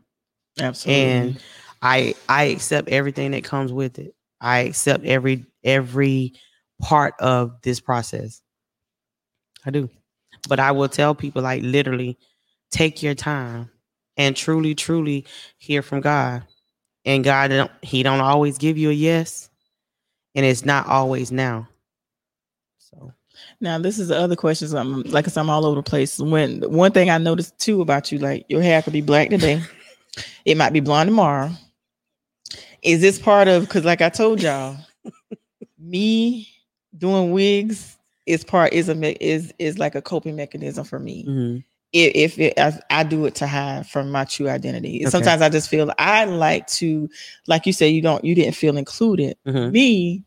[0.60, 1.40] absolutely And
[1.82, 4.16] I I accept everything that comes with it.
[4.42, 6.34] I accept every every
[6.82, 8.42] part of this process.
[9.66, 9.90] I do.
[10.48, 12.18] But I will tell people like literally
[12.72, 13.70] take your time
[14.20, 15.26] and truly truly
[15.58, 16.44] hear from God.
[17.06, 19.50] And God don't he don't always give you a yes
[20.36, 21.68] and it's not always now.
[22.78, 23.14] So
[23.62, 24.74] Now, this is the other questions.
[24.74, 26.20] I'm like I said, I'm all over the place.
[26.20, 29.64] When one thing I noticed too about you, like your hair could be black today,
[30.46, 31.50] it might be blonde tomorrow.
[32.84, 34.78] Is this part of because, like I told y'all,
[35.80, 36.48] me
[36.98, 41.26] doing wigs is part is a is is like a coping mechanism for me.
[41.26, 41.64] mhm.
[41.92, 45.02] If, if it, I, I do it to hide from my true identity.
[45.02, 45.10] Okay.
[45.10, 47.10] Sometimes I just feel I like to,
[47.48, 49.38] like you said, you don't you didn't feel included.
[49.48, 49.72] Mhm.
[49.72, 50.24] Me,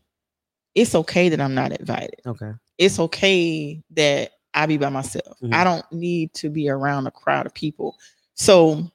[0.75, 2.51] it's okay that I'm not invited Okay.
[2.79, 5.37] it's okay that I be by myself.
[5.41, 5.53] Mhm.
[5.53, 7.97] I don't need to be around a crowd of people.
[8.35, 8.91] So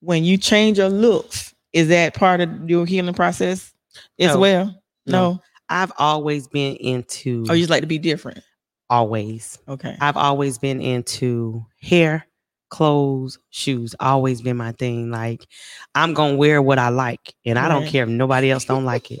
[0.00, 3.72] when you change your looks, is that part of your healing process
[4.18, 4.40] as No.
[4.40, 4.66] well?
[5.06, 5.12] No.
[5.32, 5.42] No.
[5.68, 8.42] I've always been into Or you just like to be different.
[8.90, 9.58] Always.
[9.68, 9.96] Okay.
[10.00, 12.26] I've always been into hair,
[12.68, 13.94] clothes, shoes.
[14.00, 15.10] Always been my thing.
[15.10, 15.46] Like
[15.94, 19.10] I'm gonna wear what I like, and I don't care if nobody else don't like
[19.10, 19.20] it.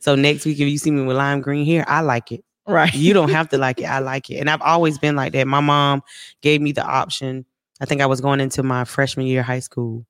[0.00, 2.44] So next week, if you see me with lime green hair, I like it.
[2.66, 2.92] right.
[2.94, 3.84] You don't have to like it.
[3.84, 5.46] I like it, and I've always been like that.
[5.46, 6.02] My mom
[6.42, 7.44] gave me the option.
[7.80, 10.06] I think I was going into my freshman year of high school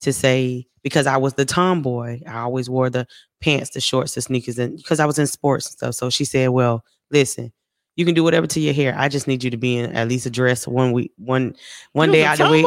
[0.00, 2.20] to say because I was the tomboy.
[2.26, 3.06] I always wore the
[3.40, 5.94] pants, the shorts, the sneakers, and because I was in sports and stuff.
[5.94, 7.52] So she said, "Well, listen."
[7.96, 8.94] You can do whatever to your hair.
[8.96, 11.54] I just need you to be in at least a dress one week, one
[11.92, 12.66] one You day out the week.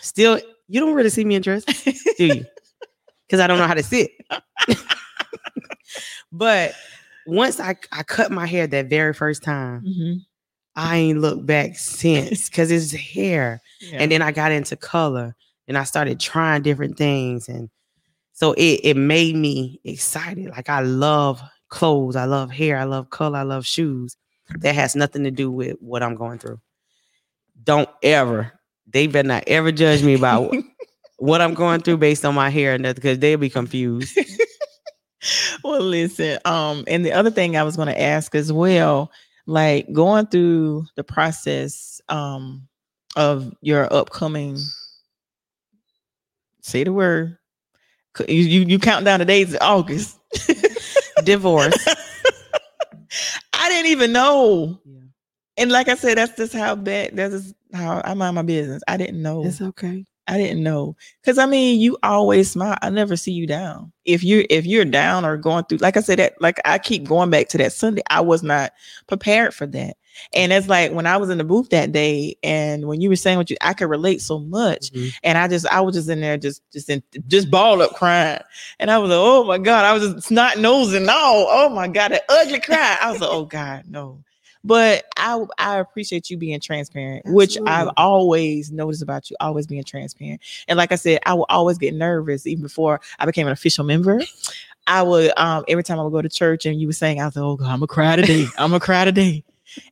[0.00, 2.44] Still, you don't really see me in dress, do you?
[3.26, 4.10] Because I don't know how to sit.
[6.32, 6.74] but
[7.26, 10.16] once I, I cut my hair that very first time, Mhm.
[10.74, 13.60] I ain't looked back since because it's hair.
[13.80, 13.98] Yeah.
[14.00, 15.36] And then I got into color
[15.68, 17.48] and I started trying different things.
[17.48, 17.70] And
[18.32, 20.46] so it, it made me excited.
[20.50, 24.16] Like I love clothes, I love hair, I love color, I love shoes.
[24.58, 26.60] That has nothing to do with what I'm going through.
[27.62, 28.52] Don't ever,
[28.86, 30.54] they better not ever judge me about
[31.18, 34.18] what I'm going through based on my hair and that because they'll be confused.
[35.64, 36.38] well, listen.
[36.44, 39.10] Um, and the other thing I was going to ask as well,
[39.46, 42.68] like going through the process um
[43.16, 44.56] of your upcoming
[46.62, 47.36] say the word.
[48.28, 50.18] You you, you count down the days of August.
[51.24, 51.86] Divorce.
[53.70, 54.80] I didn't even know.
[54.84, 54.98] Yeah.
[55.56, 58.82] And like I said, that's just how bad that's just how I mind my business.
[58.88, 59.44] I didn't know.
[59.44, 60.04] It's okay.
[60.26, 60.96] I didn't know.
[61.24, 62.78] Cause I mean, you always smile.
[62.82, 63.92] I never see you down.
[64.04, 67.30] If you're—if you're down or going through, like I said, that like I keep going
[67.30, 68.02] back to that Sunday.
[68.10, 68.72] I was not
[69.08, 69.96] prepared for that.
[70.34, 73.16] And it's like when I was in the booth that day, and when you were
[73.16, 74.90] saying what you, I could relate so much.
[74.92, 75.12] Mhm.
[75.22, 78.40] And I just, I was just in there, just, just in, just ball up crying.
[78.78, 81.06] And I was like, oh my god, I was just snot nosing.
[81.06, 82.98] No, oh my god, that ugly cry.
[83.00, 84.22] I was like, oh god, no.
[84.62, 89.84] But I, I appreciate you being transparent, which I've always noticed about you, always being
[89.84, 90.42] transparent.
[90.68, 93.84] And like I said, I will always get nervous even before I became an official
[93.84, 94.20] member.
[94.86, 97.26] I would um every time I would go to church and you were saying, I
[97.26, 98.46] was like, oh God, I'm gonna cry today.
[98.58, 99.44] I'm gonna cry today.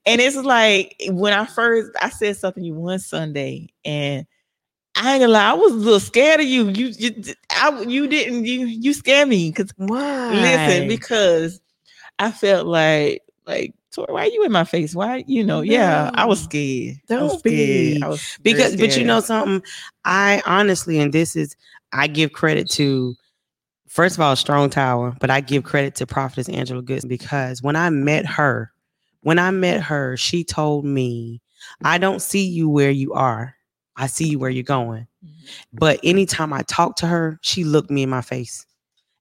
[0.07, 4.27] And it's like when I first I said something to you one Sunday and
[4.95, 6.69] I ain't gonna lie, I was a little scared of you.
[6.69, 10.31] You you I, you didn't you you scared me because Why?
[10.31, 11.61] listen, because
[12.19, 14.95] I felt like like Tori, why are you in my face?
[14.95, 16.97] Why you know, yeah, I was scared.
[17.11, 17.93] I was be.
[17.93, 18.03] scared.
[18.03, 19.63] I was because but you know something
[20.05, 21.57] i honestly and this is
[21.93, 23.15] i give credit to
[23.89, 27.77] first of all strong tower but i give credit to prophetess angela goodson because when
[27.77, 28.73] i met her
[29.29, 31.39] when i met her she told me
[31.85, 32.01] i mm-hmm.
[32.01, 33.55] don't see you where you are.
[33.95, 35.07] I see you where you're going.
[35.23, 35.31] Mhm.
[35.75, 38.65] but anytime i talked to her she looked me in my face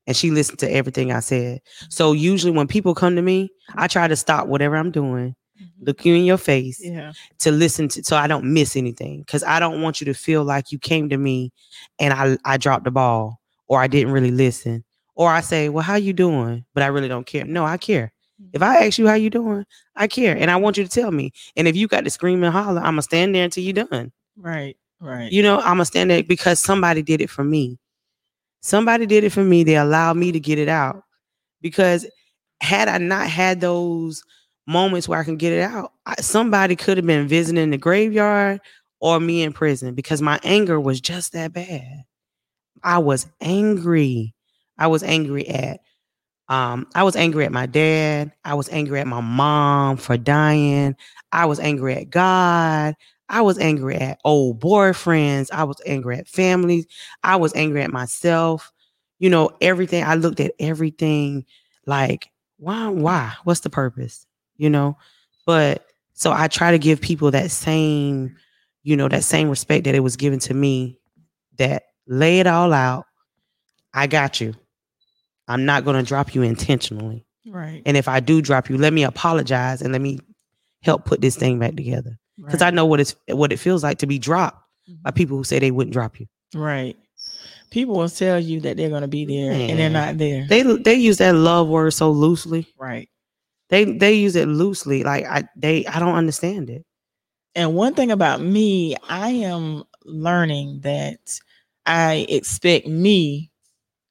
[0.06, 1.60] and she listened to everything i said.
[1.90, 2.24] So mm-hmm.
[2.32, 5.86] usually when people come to me i try to stop whatever i'm doing mm-hmm.
[5.86, 7.12] look you in your face Yeah.
[7.40, 10.46] to listen to so I don't miss anything because I don't want you to feel
[10.46, 11.52] like you came to me
[12.00, 15.84] and I I dropped the ball or I didn't really listen or I say well
[15.84, 16.64] how you doing?
[16.74, 17.44] But I really don't care.
[17.44, 18.14] No I care
[18.54, 21.12] if I ask you how you doing I care and I want you to tell
[21.12, 23.86] me and if you got to scream and holler I'm gonna stand there until you're
[23.86, 24.78] done Right.
[25.00, 25.32] Right.
[25.32, 27.80] you know I'm gonna stand there because somebody did it for me
[28.62, 31.04] somebody did it for me they allowed me to get it out
[31.62, 32.06] because
[32.62, 34.24] had I not had those
[34.68, 38.60] moments where I can get it out, I, somebody could have been visiting the graveyard
[39.00, 42.04] or me in prison because my anger was just that bad.
[42.84, 44.34] I was angry.
[44.78, 45.80] I was angry at
[46.50, 48.32] um I was angry at my dad.
[48.46, 50.96] I was angry at my mom for dying.
[51.32, 52.96] I was angry at God.
[53.30, 55.50] I was angry at old boyfriends.
[55.52, 56.86] I was angry at families.
[57.24, 58.72] I was angry at myself.
[59.20, 60.04] You know, everything.
[60.04, 61.46] I looked at everything
[61.86, 63.34] like, why, why?
[63.44, 64.26] What's the purpose?
[64.58, 64.98] You know?
[65.46, 68.36] But so I try to give people that same,
[68.84, 71.00] you know, that same respect that it was given to me,
[71.58, 73.06] that lay it all out.
[73.94, 74.54] I got you.
[75.48, 77.26] I'm not gonna drop you intentionally.
[77.48, 77.82] right.
[77.86, 80.20] And if I do drop you, let me apologize and let me
[80.84, 82.18] help put this thing back together.
[82.38, 84.62] Because I know what it's what it feels like to be dropped
[85.04, 85.16] by Mhm.
[85.16, 86.28] people who say they wouldn't drop you.
[86.54, 86.96] Right.
[87.72, 90.46] People will tell you that they're gonna be there and they're not there.
[90.48, 92.68] They they use that love word so loosely.
[92.78, 93.10] right.
[93.70, 95.04] They they use it loosely.
[95.04, 96.84] Like I they I don't understand it.
[97.56, 101.40] And one thing about me, I am learning that
[101.86, 103.52] I expect me,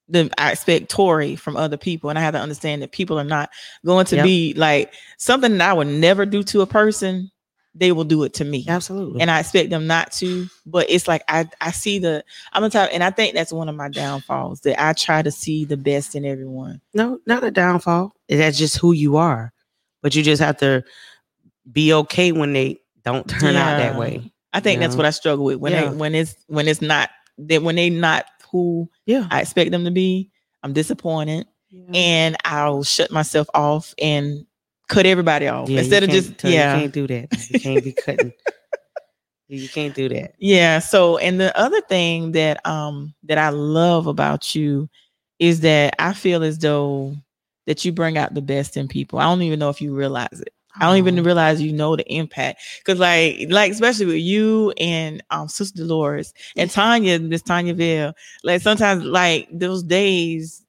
[0.09, 3.25] the I expect Tori from other people, and I have to understand that people are
[3.25, 3.51] not
[3.85, 4.25] going to Yep.
[4.25, 7.31] be like something that I would never do to a person.
[7.79, 9.21] They will do it to me, Absolutely.
[9.21, 10.49] and I expect them not to.
[10.64, 13.69] But it's like I I see the I'm a type, and I think that's one
[13.69, 16.81] of my downfalls that I try to see the best in everyone.
[16.95, 18.14] no, not a downfall.
[18.31, 19.53] That's just who you are.
[20.03, 20.85] But you just have to
[21.71, 24.33] be okay when they don't turn out that way.
[24.53, 24.99] I think that's Yeah.
[24.99, 25.90] what I struggle with when Yeah.
[25.90, 29.27] they when it's when it's not that when they not who Yeah.
[29.31, 30.31] I expect them to be.
[30.63, 31.47] I'm disappointed
[31.95, 34.47] and I'll shut myself off and
[34.89, 37.29] cut everybody off Yeah, instead of just tell you yeah can't do that.
[37.51, 38.33] You can't be cutting.
[39.49, 40.35] you can't do that.
[40.39, 40.79] yeah.
[40.81, 44.89] So and the other thing that um that I love about you
[45.39, 47.15] is that I feel as though
[47.67, 49.19] that you bring out the best in people.
[49.19, 50.53] I don't even know if you realize it.
[50.79, 55.23] I don't even realize you know the impact because like like especially with you and
[55.31, 58.13] um Sister Dolores and Tanya, Miss Tanya Vale,
[58.44, 60.63] like sometimes like those days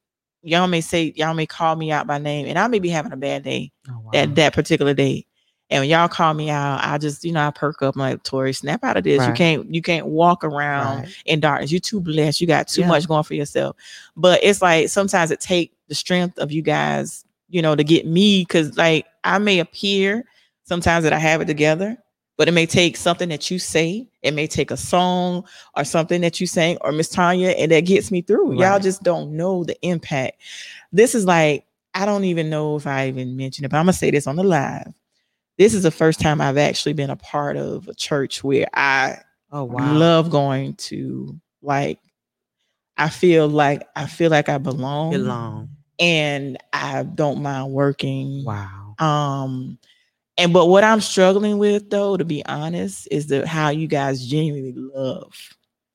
[0.43, 3.11] y'all may say y'all may call me out by name and I may be having
[3.11, 4.11] a bad day Oh, wow.
[4.13, 5.25] that that particular day.
[5.69, 7.95] And when y'all call me out, I just, you know, I perk up.
[7.95, 9.27] I'm like, Tori, snap out of this.
[9.27, 11.07] You can't, you can't walk around Right.
[11.25, 11.73] in darkness.
[11.73, 12.39] You're too blessed.
[12.39, 12.88] You got too Yeah.
[12.88, 13.75] much going for yourself.
[14.15, 18.05] But it's like sometimes it take the strength of you guys, you know, to get
[18.05, 20.25] me because like I may appear
[20.63, 21.97] sometimes that I have it together,
[22.37, 24.07] but it may take something that you say.
[24.21, 25.45] It may take a song
[25.75, 28.53] or something that you sang or Miss Tanya, and that gets me through.
[28.53, 30.41] Y'all just don't know the impact.
[30.91, 33.93] This is like I don't even know if I even mentioned it, but I'm gonna
[33.93, 34.93] say this on the live.
[35.57, 39.19] This is the first time I've actually been a part of a church where I
[39.51, 39.97] Oh wow.
[39.97, 41.39] love going to.
[41.61, 41.99] Like,
[42.97, 45.69] I feel like I feel like I belong, Belong.
[45.99, 48.43] And I don't mind working.
[48.45, 48.95] Wow.
[48.99, 49.77] Um,
[50.37, 54.25] and but what I'm struggling with, though, to be honest, is the how you guys
[54.25, 55.33] genuinely love.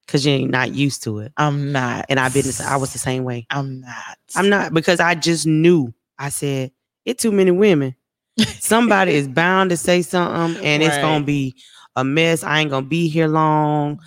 [0.08, 1.32] Cause you're not used to it.
[1.38, 3.46] I'm not, And I've been I was the same way.
[3.48, 4.18] I'm not.
[4.36, 5.94] I'm not because I just knew.
[6.18, 6.70] I said,
[7.06, 7.94] it too many women.
[8.38, 11.54] Somebody is bound to say something and it's gonna be
[11.96, 12.44] a mess.
[12.44, 14.00] I ain't gonna be here long.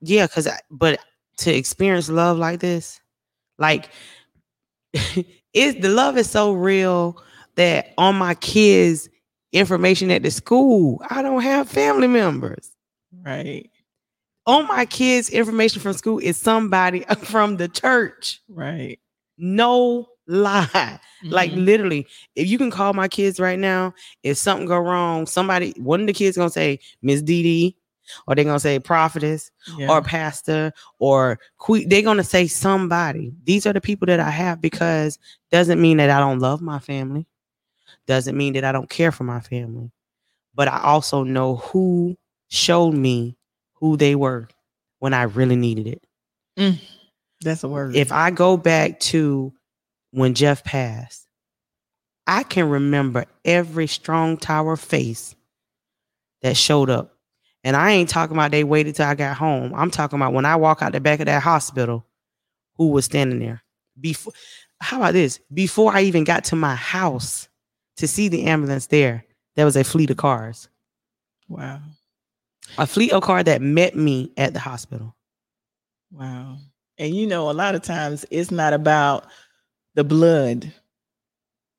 [0.00, 0.98] Yeah, cause I, but
[1.38, 3.00] to experience love like this,
[3.58, 3.88] like
[5.52, 7.22] it's the love is so real
[7.56, 9.08] that on my kids'
[9.52, 12.70] information at the school, I don't have family members.
[13.24, 13.70] Right.
[14.46, 18.40] On my kids' information from school is somebody from the church.
[18.48, 18.98] Right.
[19.38, 20.98] No lie.
[21.24, 21.64] Like Mhm.
[21.64, 26.00] literally, if you can call my kids right now, if something go wrong, somebody one
[26.00, 27.76] of the kids gonna say Miss Dee,
[28.26, 29.90] or they're gonna say prophetess yeah.
[29.90, 33.32] or pastor or que- they're gonna say somebody.
[33.44, 35.18] These are the people that I have because
[35.50, 37.26] doesn't mean that I don't love my family,
[38.06, 39.90] doesn't mean that I don't care for my family,
[40.54, 42.16] but I also know who
[42.48, 43.36] showed me
[43.74, 44.48] who they were
[44.98, 46.02] when I really needed it.
[46.58, 46.80] Mm,
[47.40, 47.96] that's a word.
[47.96, 49.52] If I go back to
[50.12, 51.26] when Jeff passed,
[52.26, 55.34] I can remember every strong tower face
[56.42, 57.16] that showed up.
[57.64, 59.72] And I ain't talking about they waited till I got home.
[59.74, 62.04] I'm talking about when I walk out the back of that hospital,
[62.76, 63.62] who was standing there.
[64.00, 64.32] Before
[64.80, 65.38] how about this?
[65.54, 67.48] Before I even got to my house
[67.96, 70.68] to see the ambulance there, there was a fleet of cars.
[71.48, 71.80] wow.
[72.78, 75.14] A fleet of cars that met me at the hospital.
[76.10, 76.56] Wow.
[76.98, 79.26] And you know, a lot of times it's not about
[79.94, 80.72] the blood.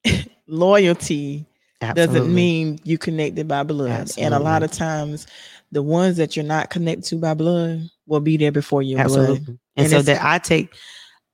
[0.47, 1.45] Loyalty
[1.81, 4.11] doesn't mean you connected by blood.
[4.17, 5.27] And a lot of times
[5.73, 9.19] the ones that you're not connected to by blood will be there before your blood.
[9.19, 9.59] Absolutely.
[9.75, 10.73] And, And so that I take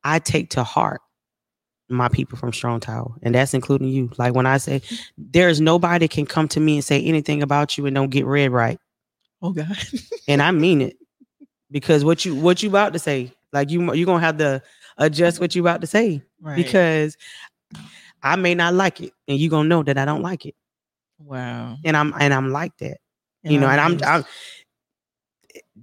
[0.03, 1.01] I take to heart
[1.89, 3.13] my people from Strong Tower.
[3.21, 4.11] And that's including you.
[4.17, 4.81] Like when I say
[5.17, 8.49] there's nobody can come to me and say anything about you and don't get read
[8.49, 8.79] right.
[9.41, 9.77] Oh God.
[10.27, 10.97] And I mean it.
[11.71, 14.61] Because what you what you about to say, like you you're gonna have to
[14.97, 16.21] adjust what you about to say.
[16.41, 16.55] right.
[16.55, 17.17] Because
[18.23, 19.13] I may not like it.
[19.27, 20.55] And you're gonna know that I don't like it.
[21.19, 21.77] wow.
[21.83, 22.99] And I'm and I'm like that.
[23.43, 23.99] You know, and I'm.
[24.03, 24.25] I'm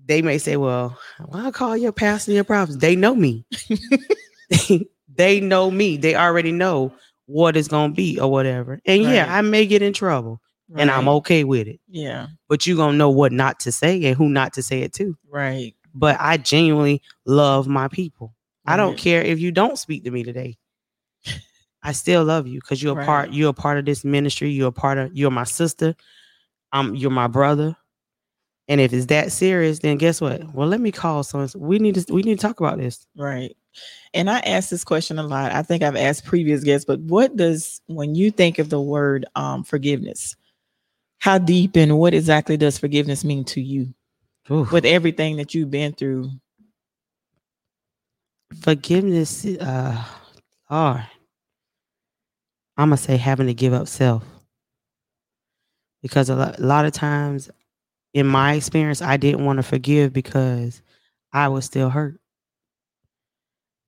[0.06, 0.96] they may say, well,
[1.26, 2.78] why call your pastor your prophets?
[2.78, 3.44] They know me.
[5.14, 5.96] they know me.
[5.96, 6.92] They already know
[7.26, 8.80] what it's gonna be or whatever.
[8.86, 10.40] And yeah, I may get in trouble
[10.74, 11.80] and I'm okay with it.
[11.88, 12.28] Yeah.
[12.48, 15.16] But you're gonna know what not to say and who not to say it to.
[15.28, 15.74] Right.
[15.94, 18.34] But I genuinely love my people.
[18.66, 20.58] I don't care if you don't speak to me today.
[21.82, 23.06] I still love you because you're a Right.
[23.06, 23.32] part.
[23.32, 24.50] You're a part of this ministry.
[24.50, 25.16] You're a part of.
[25.16, 25.94] You're my sister.
[26.76, 27.74] Um, you're my brother.
[28.68, 30.52] And if it's that serious, then guess what?
[30.52, 31.48] Well, let me call someone.
[31.56, 32.12] We need to.
[32.12, 33.06] We need to talk about this.
[33.16, 33.56] Right.
[34.12, 35.52] And I ask this question a lot.
[35.52, 39.24] I think I've asked previous guests, but what does when you think of the word
[39.36, 40.36] um forgiveness,
[41.18, 43.94] how deep and what exactly does forgiveness mean to you
[44.50, 44.72] Oof.
[44.72, 46.30] with everything that you've been through?
[48.60, 49.46] Forgiveness.
[49.46, 50.04] Uh,
[50.70, 51.06] Lord,
[52.76, 54.24] I'm gonna say having to give up self
[56.02, 57.50] because a lot, a lot of times,
[58.14, 60.80] in my experience, I didn't want to forgive because
[61.32, 62.18] I was still hurt.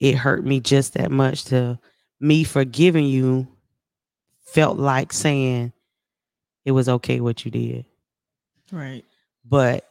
[0.01, 1.79] It hurt me just that much to
[2.21, 3.49] me forgiving you
[4.43, 5.73] felt like saying
[6.65, 7.85] it was okay what you did.
[8.71, 9.05] Right.
[9.45, 9.89] But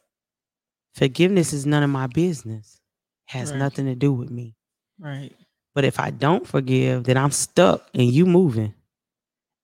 [0.93, 2.79] forgiveness is none of my business.
[3.25, 3.59] Has Right.
[3.59, 4.55] nothing to do with me.
[4.99, 5.35] Right.
[5.75, 8.73] But if I don't forgive, then I'm stuck and you moving.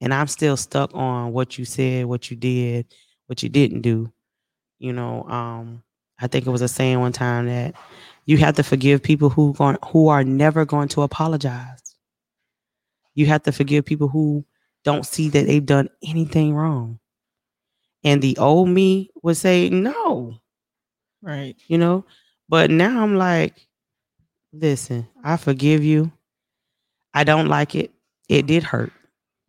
[0.04, 2.94] And I'm still stuck on what you said, what you did,
[3.28, 4.12] what you didn't do.
[4.78, 5.82] You know, um,
[6.20, 7.74] I think it was a saying one time that
[8.26, 11.80] you have to forgive people who going who are never going to apologize.
[13.16, 14.44] You have to forgive people who
[14.84, 17.00] don't see that they've done anything wrong.
[18.04, 20.38] And the old me would say, no,
[21.22, 21.56] Right.
[21.68, 22.04] you know.
[22.50, 23.68] But now I'm like,
[24.52, 26.12] listen, I forgive you.
[27.14, 27.92] I don't like it.
[28.28, 28.92] It did hurt.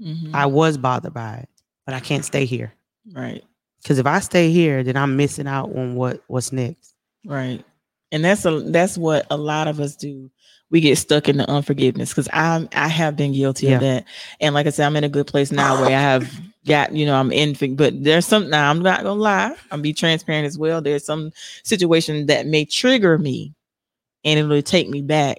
[0.01, 0.34] Mhm.
[0.34, 1.49] I was bothered by it,
[1.86, 2.72] but I can't stay here
[3.12, 3.42] right.
[3.82, 6.95] because if I stay here, then I'm missing out on what what's next.
[7.24, 7.64] Right.
[8.12, 10.30] And that's a that's what a lot of us do.
[10.70, 13.74] We get stuck in the unforgiveness because I'm I have been guilty Yeah.
[13.76, 14.05] of that.
[14.40, 16.28] And like I said, I'm in a good place now where I have
[16.66, 19.92] got, you know, I'm in but there's some now I'm not gonna lie, I'm be
[19.92, 20.80] transparent as well.
[20.82, 21.30] There's some
[21.62, 23.55] situation that may trigger me
[24.24, 25.38] and it'll take me back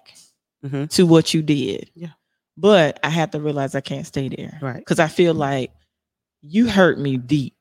[0.66, 0.90] Mhm.
[0.92, 1.90] to what you did.
[1.96, 2.10] Yeah.
[2.58, 4.58] But I have to realize I can't stay there.
[4.62, 4.78] Right.
[4.78, 5.72] Because I feel like
[6.42, 7.56] you hurt me deep.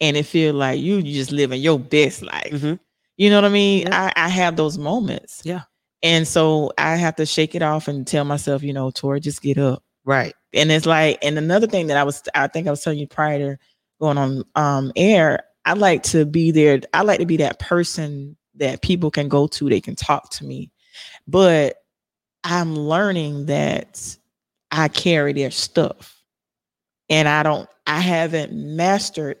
[0.00, 2.50] And it feel like you you just living your best life.
[2.52, 2.80] Mhm.
[3.16, 3.86] You know what I mean?
[3.86, 4.10] Yeah.
[4.16, 5.42] I, I have those moments.
[5.44, 5.62] Yeah.
[6.02, 9.42] And so I have to shake it off and tell myself, you know, Tori, just
[9.42, 9.84] get up.
[10.04, 10.34] Right.
[10.52, 13.06] And it's like, and another thing that I was, I think I was telling you
[13.06, 13.58] prior to
[14.00, 16.80] going on um air, I like to be there.
[16.92, 20.44] I like to be that person that people can go to, they can talk to
[20.44, 20.72] me.
[21.28, 21.76] But
[22.42, 24.16] I'm learning that
[24.72, 26.18] I carry their stuff.
[27.10, 29.36] and I don't I haven't mastered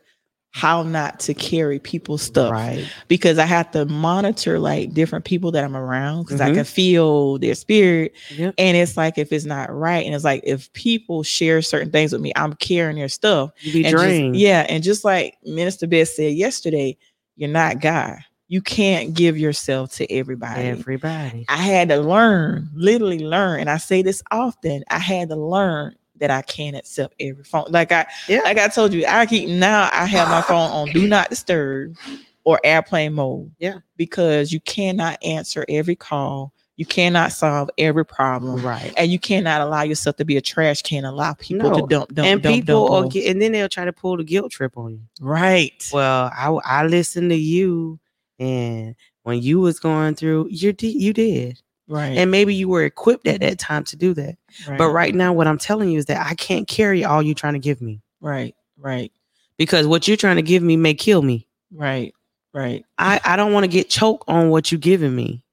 [0.50, 2.84] how not to carry people's stuff Right.
[3.08, 6.54] because I have to monitor like different people that I'm around because I Mhm.
[6.56, 8.12] can feel their spirit.
[8.36, 8.54] Yep.
[8.58, 12.12] And it's like if it's not right, and it's like if people share certain things
[12.12, 13.52] with me, I'm carrying their stuff.
[13.60, 14.36] You be And just- drained.
[14.36, 16.98] yeah, and just like Minister Beth said yesterday,
[17.36, 18.18] you're not God.
[18.52, 20.60] You can't give yourself to everybody.
[20.68, 21.46] Everybody.
[21.48, 24.84] I had to learn, literally learn, and I say this often.
[24.90, 27.64] I had to learn that I can't accept every phone.
[27.70, 28.40] Like I, Yeah.
[28.44, 29.88] like I told you, I keep now.
[29.90, 31.96] I have my phone on do not disturb
[32.44, 33.50] or airplane mode.
[33.58, 33.78] Yeah.
[33.96, 36.52] because you cannot answer every call.
[36.76, 38.60] You cannot solve every problem.
[38.60, 38.92] Right.
[38.98, 41.04] And you cannot allow yourself to be a trash can.
[41.06, 41.80] Allow people No.
[41.80, 44.24] to dump, dump, and dump, people dump get, and then they'll try to pull the
[44.24, 45.00] guilt trip on you.
[45.22, 45.88] right.
[45.90, 47.98] Well, I I listen to you,
[48.42, 52.16] and when you was going through, you did you did, right.
[52.18, 54.36] and maybe you were equipped at that time to do that.
[54.68, 54.78] right.
[54.78, 57.52] But right now, what I'm telling you is that I can't carry all you're trying
[57.54, 58.54] to give me right.
[58.76, 59.12] Right.
[59.58, 61.46] because what you're trying to give me may kill me.
[61.72, 62.12] Right.
[62.54, 62.84] Right.
[62.98, 65.44] I I don't want to get choked on what you're giving me.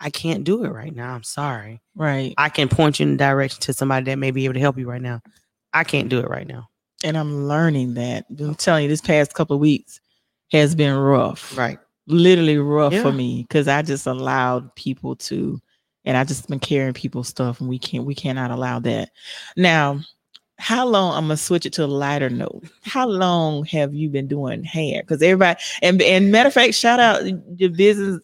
[0.00, 1.14] I can't do it right now.
[1.14, 1.80] I'm sorry.
[1.94, 2.34] Right.
[2.38, 4.78] I can point you in the direction to somebody that may be able to help
[4.78, 5.20] you right now.
[5.72, 6.68] I can't do it right now.
[7.04, 8.24] and I'm learning that.
[8.38, 10.00] I'm telling you, this past couple of weeks
[10.52, 11.78] has been rough, Right.
[12.10, 13.02] Literally rough Yeah.
[13.02, 15.60] for me because I just allowed people to,
[16.04, 19.10] and I just been carrying people's stuff, and we can't, we cannot allow that.
[19.56, 20.00] Now,
[20.58, 21.14] how long?
[21.16, 22.64] I'm gonna switch it to a lighter note.
[22.82, 25.02] How long have you been doing hair?
[25.02, 28.20] Because everybody, and and matter of fact, shout out the business,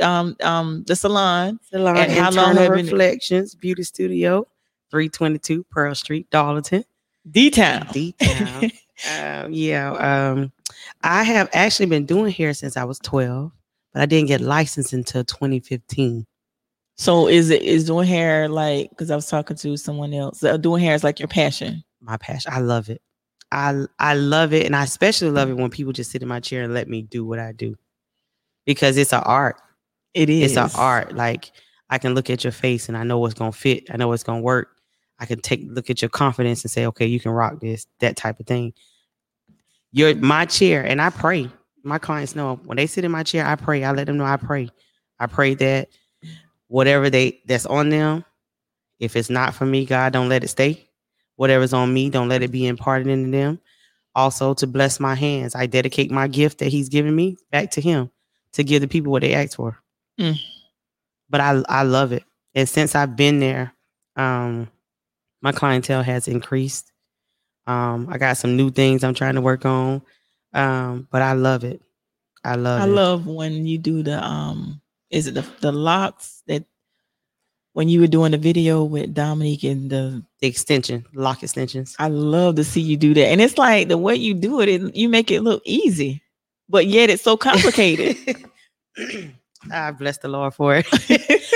[0.00, 1.60] um, um, the salon.
[1.70, 4.46] Salon And how long have been- Reflections Beauty Studio,
[4.90, 6.84] 322 Pearl Street, Darlington.
[7.30, 7.86] D Town.
[7.92, 8.70] D-Town.
[9.04, 9.92] um, yeah.
[9.92, 10.52] Um,
[11.02, 13.52] I have actually been doing hair since I was 12,
[13.92, 16.26] but I didn't get licensed until 2015.
[16.96, 18.90] So is it is doing hair like?
[18.90, 20.42] Because I was talking to someone else.
[20.42, 21.84] Uh, doing hair is like your passion.
[22.00, 22.52] My passion.
[22.54, 23.02] I love it.
[23.52, 24.64] I I love it.
[24.64, 27.02] And I especially love it when people just sit in my chair and let me
[27.02, 27.76] do what I do.
[28.64, 29.56] Because it's an art.
[30.14, 30.56] It is.
[30.56, 31.14] It's an art.
[31.14, 31.52] Like
[31.90, 33.90] I can look at your face and I know what's gonna fit.
[33.90, 34.68] I know what's gonna work.
[35.18, 38.16] I can take look at your confidence and say, okay, you can rock this, that
[38.16, 38.74] type of thing.
[39.92, 41.50] You're my chair, and I pray.
[41.82, 43.84] My clients know when they sit in my chair, I pray.
[43.84, 44.68] I let them know I pray.
[45.18, 45.88] I pray that
[46.68, 48.24] whatever they that's on them,
[48.98, 50.86] if it's not for me, God, don't let it stay.
[51.36, 53.60] Whatever's on me, don't let it be imparted into them.
[54.14, 57.80] Also, to bless my hands, I dedicate my gift that He's given me back to
[57.80, 58.10] Him
[58.52, 59.78] to give the people what they ask for.
[60.18, 60.38] Mm.
[61.28, 63.72] But I I love it, and since I've been there,
[64.16, 64.68] um,
[65.46, 66.90] my clientele has increased.
[67.68, 70.02] Um, I got some new things I'm trying to work on,
[70.52, 71.80] um, but I love it.
[72.42, 72.88] I love I it.
[72.88, 76.64] love when you do the um is it the the locks that
[77.74, 81.94] when you were doing the video with Dominique and the the extension, lock extensions.
[82.00, 83.26] I love to see you do that.
[83.28, 86.22] And it's like the way you do it, it you make it look easy,
[86.68, 88.16] but yet it's so complicated.
[89.70, 90.86] I bless the Lord for it.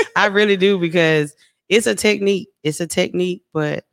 [0.17, 1.35] I really do because
[1.71, 2.49] it's a technique.
[2.65, 3.85] It's a technique, but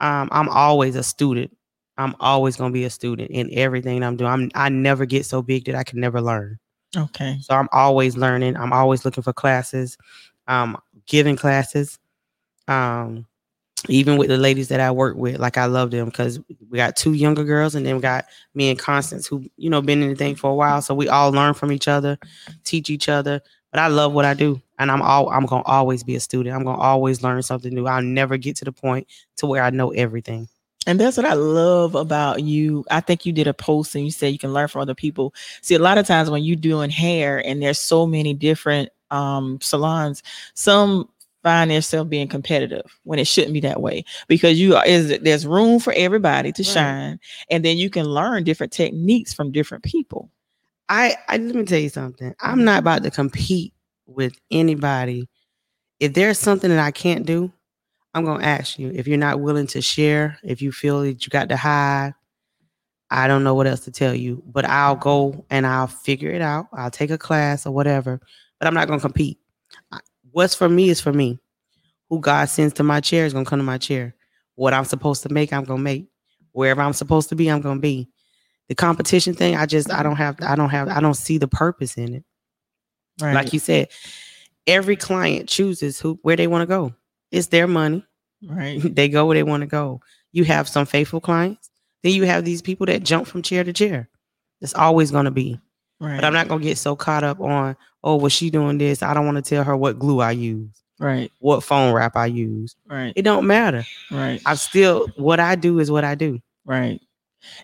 [0.00, 1.56] um, I'm always a student.
[1.96, 4.30] I'm always gonna be a student in everything I'm doing.
[4.30, 6.58] I'm I never get so big that I can never learn.
[6.96, 7.38] okay.
[7.40, 8.56] So I'm always learning.
[8.56, 9.96] I'm always looking for classes,
[10.46, 10.76] um,
[11.06, 11.98] giving classes.
[12.68, 13.26] Um,
[13.88, 16.38] even with the ladies that I work with, like I love them because
[16.70, 19.82] we got two younger girls and then we got me and Constance who, you know,
[19.82, 20.80] been in the thing for a while.
[20.82, 22.16] So we all learn from each other,
[22.62, 23.40] teach each other.
[23.72, 24.60] But I love what I do.
[24.82, 26.54] And I'm all I'm gonna always be a student.
[26.56, 27.86] I'm gonna always learn something new.
[27.86, 29.06] I'll never get to the point
[29.36, 30.48] to where I know everything.
[30.86, 32.84] And that's what I love about you.
[32.90, 35.32] I think you did a post and you said you can learn from other people.
[35.62, 39.60] See, a lot of times when you're doing hair and there's so many different um
[39.62, 40.22] salons,
[40.54, 41.08] some
[41.44, 45.46] find themselves being competitive when it shouldn't be that way because you are is there's
[45.46, 46.66] room for everybody to Right.
[46.72, 47.20] shine
[47.50, 50.30] and then you can learn different techniques from different people.
[50.88, 52.34] I, I let me tell you something.
[52.40, 53.71] I'm not about to compete
[54.06, 55.28] with anybody.
[56.00, 57.52] If there's something that I can't do,
[58.14, 58.90] I'm gonna ask you.
[58.94, 62.14] If you're not willing to share, if you feel that you got to hide,
[63.10, 64.42] I don't know what else to tell you.
[64.46, 66.66] But I'll go and I'll figure it out.
[66.72, 68.20] I'll take a class or whatever.
[68.58, 69.38] But I'm not gonna compete.
[70.30, 71.38] What's for me is for me.
[72.10, 74.14] Who God sends to my chair is gonna come to my chair.
[74.54, 76.08] What I'm supposed to make, I'm gonna make.
[76.52, 78.10] Wherever I'm supposed to be, I'm gonna be
[78.68, 81.46] the competition thing i just i don't have i don't have i don't see the
[81.46, 82.24] purpose in it
[83.22, 83.34] Right.
[83.34, 83.88] like you said
[84.66, 86.94] every client chooses who where they want to go
[87.30, 88.04] it's their money
[88.48, 88.80] right.
[88.94, 90.00] they go where they want to go
[90.32, 91.70] you have some faithful clients
[92.02, 94.08] then you have these people that jump from chair to chair
[94.60, 95.60] it's always going to be
[96.00, 96.16] Right.
[96.16, 99.02] but i'm not going to get so caught up on oh was she doing this
[99.02, 101.30] i don't want to tell her what glue i use right.
[101.38, 103.12] what foam wrap i use Right.
[103.14, 104.40] it don't matter Right.
[104.46, 107.00] i'm still what i do is what i do Right.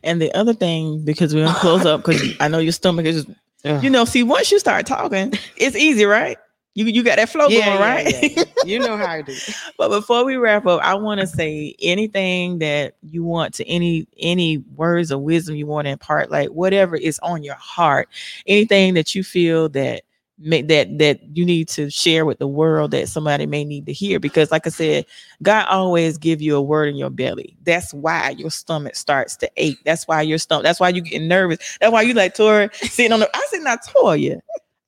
[0.03, 3.25] And the other thing, because we're gonna close up, because I know your stomach is,
[3.65, 6.37] you know, see, once you start talking, it's easy, right?
[6.75, 8.37] You you got that flow Yeah, going, yeah, right?
[8.37, 8.45] yeah.
[8.65, 9.35] you know how I do.
[9.79, 14.07] but before we wrap up, I want to say anything that you want to any
[14.21, 18.09] any words of wisdom you want to impart, like whatever is on your heart,
[18.47, 20.03] anything that you feel that
[20.39, 23.93] may, that that you need to share with the world that somebody may need to
[23.93, 24.21] hear.
[24.21, 25.07] Because, like I said,
[25.43, 27.57] God always give you a word in your belly.
[27.65, 29.79] That's why your stomach starts to ache.
[29.85, 30.65] That's why your stomach.
[30.65, 31.79] That's why you getting nervous.
[31.81, 33.31] That's why you like Tori sitting on the.
[33.35, 34.41] I said not Toya.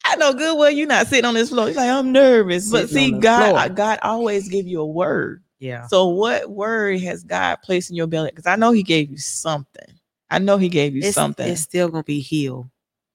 [0.04, 1.66] I know good well you're not sitting on this floor.
[1.66, 3.76] You're like I'm nervous, but Sitting see, God.
[3.76, 5.42] God always give you a word.
[5.58, 5.86] Yeah.
[5.86, 8.30] So, what word has God placed in your belly?
[8.30, 9.86] Because I know He gave you something.
[10.30, 11.46] I know He gave you It's, something.
[11.46, 12.68] it's still gonna be healed.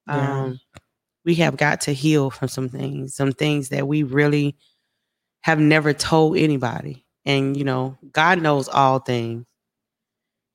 [0.08, 0.44] Yeah.
[0.44, 0.60] Um,
[1.26, 4.56] we have got to heal from some things, some things that we really
[5.42, 7.06] have never told anybody.
[7.26, 9.46] And you know, God knows all things.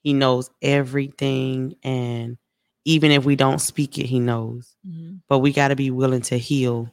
[0.02, 2.38] He knows everything, and
[2.86, 4.74] even if we don't speak it, He knows.
[4.88, 5.20] Mhm.
[5.28, 6.90] But we got to be willing to heal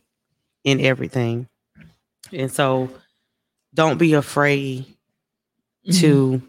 [0.65, 1.47] in everything.
[2.33, 2.89] And so,
[3.73, 4.85] don't be afraid
[5.93, 6.41] to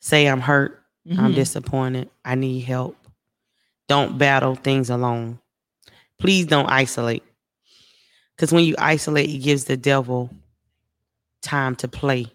[0.00, 0.82] say I'm hurt.
[1.10, 1.34] I'm Mhm.
[1.34, 2.08] disappointed.
[2.24, 2.96] I need help.
[3.88, 5.40] Don't battle things alone.
[6.18, 7.22] Please don't isolate.
[8.36, 10.30] Because when you isolate, it gives the devil
[11.42, 12.26] time to play.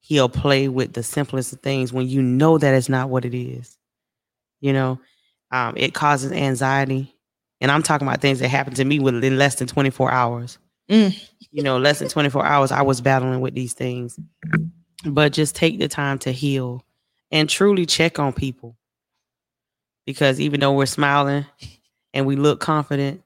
[0.00, 3.34] He'll play with the simplest of things when you know that it's not what it
[3.34, 3.76] is.
[4.60, 5.00] You know,
[5.50, 7.14] um, it causes anxiety.
[7.60, 10.58] And I'm talking about things that happened to me within less than 24 hours.
[10.88, 11.16] Mm.
[11.50, 14.18] You know, less than 24 hours, I was battling with these things.
[15.04, 16.84] But just take the time to heal
[17.30, 18.76] and truly check on people.
[20.06, 21.46] Because even though we're smiling
[22.14, 23.22] and we look confident,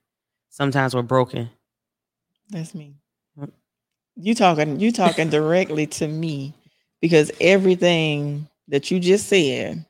[0.50, 1.50] sometimes we're broken.
[2.50, 2.94] That's me.
[4.16, 6.54] You talking you talking directly to me
[7.00, 9.84] because everything that you just said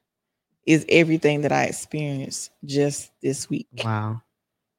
[0.66, 3.68] is everything that I experienced just this week.
[3.84, 4.22] Wow.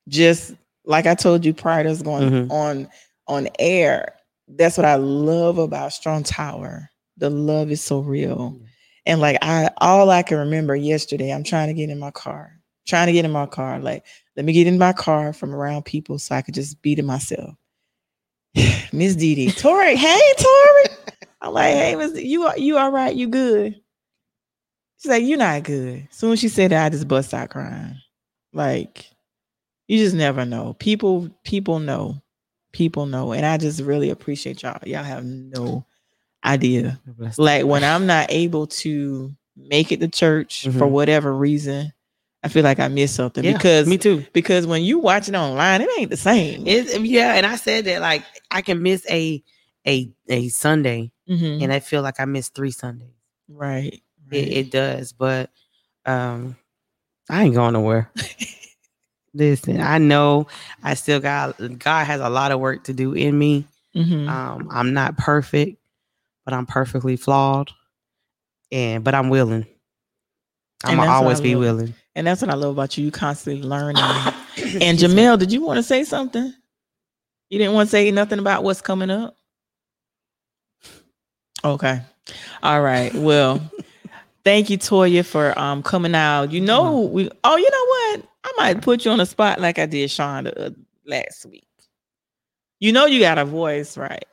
[0.08, 2.52] Just like I told you prior to us going Mhm.
[2.52, 2.90] on
[3.28, 4.16] on air.
[4.48, 6.90] That's what I love about Strong Tower.
[7.18, 8.60] The love is so real.
[9.06, 12.55] And like I all I can remember yesterday, I'm trying to get in my car.
[12.86, 13.80] Trying to get in my car.
[13.80, 14.06] Like,
[14.36, 17.02] let me get in my car from around people so I could just be to
[17.04, 17.56] myself.
[18.94, 20.98] Miss Dee Dee, Tori, hey Tori.
[21.42, 23.16] I'm like, hey, Miss, you are you all right?
[23.16, 23.82] You good?
[24.98, 26.08] She's like, you're not good.
[26.12, 27.96] Soon as she said that, I just bust out crying.
[28.54, 29.10] Like,
[29.88, 30.74] you just never know.
[30.80, 32.22] People, people know.
[32.72, 33.34] People know.
[33.34, 34.80] And I just really appreciate y'all.
[34.86, 35.86] Y'all have no
[36.44, 37.00] idea
[37.38, 40.90] like when I'm not able to make it to church for Mhm.
[40.92, 41.92] whatever reason,
[42.46, 44.24] I feel like I missed something Yeah, because me too.
[44.32, 46.64] because when you watch it online, it ain't the same.
[46.68, 49.44] It's, yeah, and I said that like I can miss a
[49.88, 51.64] a a Sunday, Mhm.
[51.64, 53.10] and I feel like I missed three Sundays.
[53.50, 53.94] right.
[53.94, 54.48] It, right.
[54.48, 55.50] it does, but
[56.06, 56.56] um,
[57.30, 58.12] I ain't going nowhere.
[59.34, 60.48] Listen, I know
[60.84, 63.66] I still got God has a lot of work to do in me.
[63.96, 64.30] Mhm.
[64.30, 65.78] Um, I'm not perfect,
[66.46, 67.72] but I'm perfectly flawed,
[68.72, 69.66] and but I'm willing.
[70.84, 71.96] I'm always be willing.
[72.16, 73.06] And that's what I love about you.
[73.06, 73.98] You constantly learning.
[74.82, 74.98] and.
[74.98, 76.54] Jamel, did you want to say something?
[77.50, 79.38] You didn't want to say nothing about what's coming up?
[81.64, 82.02] Okay.
[82.64, 83.14] All right.
[83.14, 83.62] Well,
[84.44, 86.52] thank you, Toya, for um coming out.
[86.52, 88.30] You know, we oh, you know what?
[88.44, 90.70] I might put you on the spot like I did Sean uh,
[91.06, 91.68] last week.
[92.80, 94.26] You know you got a voice, right?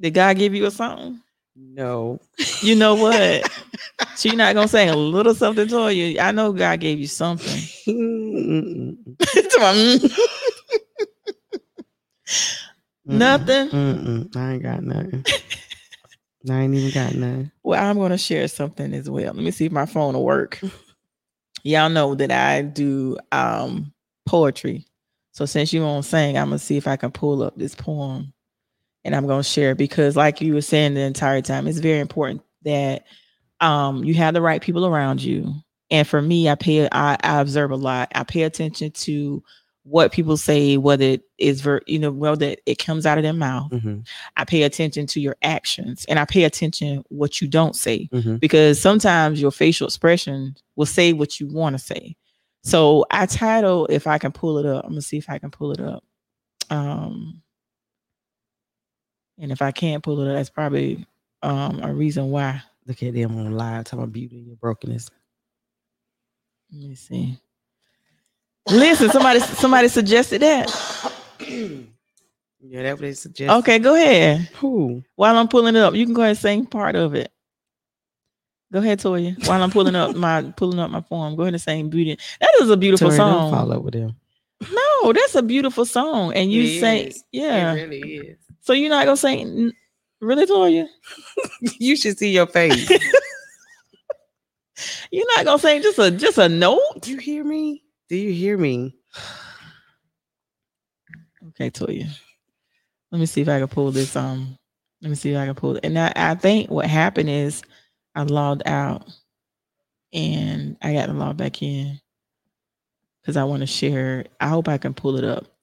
[0.00, 1.20] Did God give you a song?
[1.56, 2.20] No,
[2.62, 3.50] You know what?
[4.16, 6.18] She not gonna say a little something to you.
[6.20, 7.60] I know God gave you something.
[13.06, 13.68] Nothing.
[13.68, 14.36] Mm-mm.
[14.36, 15.24] I ain't got nothing.
[16.50, 17.50] I ain't even got nothing.
[17.62, 19.32] Well, I'm going to share something as well.
[19.32, 20.60] Let me see if my phone will work.
[21.62, 23.92] Y'all know that I do um
[24.26, 24.84] poetry.
[25.32, 28.33] So since you won't sing, I'm gonna see if I can pull up this poem
[29.04, 32.42] and I'm gonna share because like you were saying the entire time, it's very important
[32.62, 33.04] that
[33.60, 35.54] um you have the right people around you.
[35.90, 38.10] And for me, I pay I, I observe a lot.
[38.14, 39.42] I pay attention to
[39.86, 43.34] what people say, whether it is ver you know, whether it comes out of their
[43.34, 43.70] mouth.
[43.70, 44.00] Mm-hmm.
[44.36, 48.36] I pay attention to your actions and I pay attention what you don't say Mm-hmm.
[48.36, 52.16] because sometimes your facial expression will say what you want to say.
[52.62, 54.84] So I title if I can pull it up.
[54.84, 56.02] I'm gonna see if I can pull it up.
[56.70, 57.42] Um
[59.38, 61.06] and if I can't pull it up, that's probably
[61.42, 62.62] um a reason why.
[62.86, 65.08] Look at them on live talking about beauty and your brokenness.
[66.70, 67.38] Let me see.
[68.68, 70.68] Listen, somebody somebody suggested that.
[71.40, 73.54] yeah, that's what they suggest.
[73.60, 74.40] Okay, go ahead.
[74.56, 75.02] Who?
[75.16, 77.30] While I'm pulling it up, you can go ahead and sing part of it.
[78.72, 79.46] Go ahead, Toya.
[79.46, 82.50] While I'm pulling up my pulling up my form, go ahead and sing "Beauty." That
[82.60, 83.50] is a beautiful song.
[83.50, 84.16] Follow with them.
[84.72, 87.24] No, that's a beautiful song, and you It say, is.
[87.32, 87.72] yeah.
[87.72, 88.38] It really is.
[88.64, 89.72] So you're not gonna sing,
[90.22, 90.88] really, Toya?
[91.78, 92.90] you should see your face.
[95.10, 96.80] You're not gonna say just a just a note?
[97.00, 97.84] Do you hear me?
[98.08, 98.96] Do you hear me?
[101.50, 102.08] Okay, Toya.
[103.12, 104.16] Let me see if I can pull this.
[104.16, 104.58] Um,
[105.02, 105.84] let me see if I can pull it.
[105.84, 107.62] And I, I think what happened is
[108.16, 109.06] I logged out,
[110.12, 112.00] and I got to log back in
[113.20, 114.24] because I want to share.
[114.40, 115.53] I hope I can pull it up.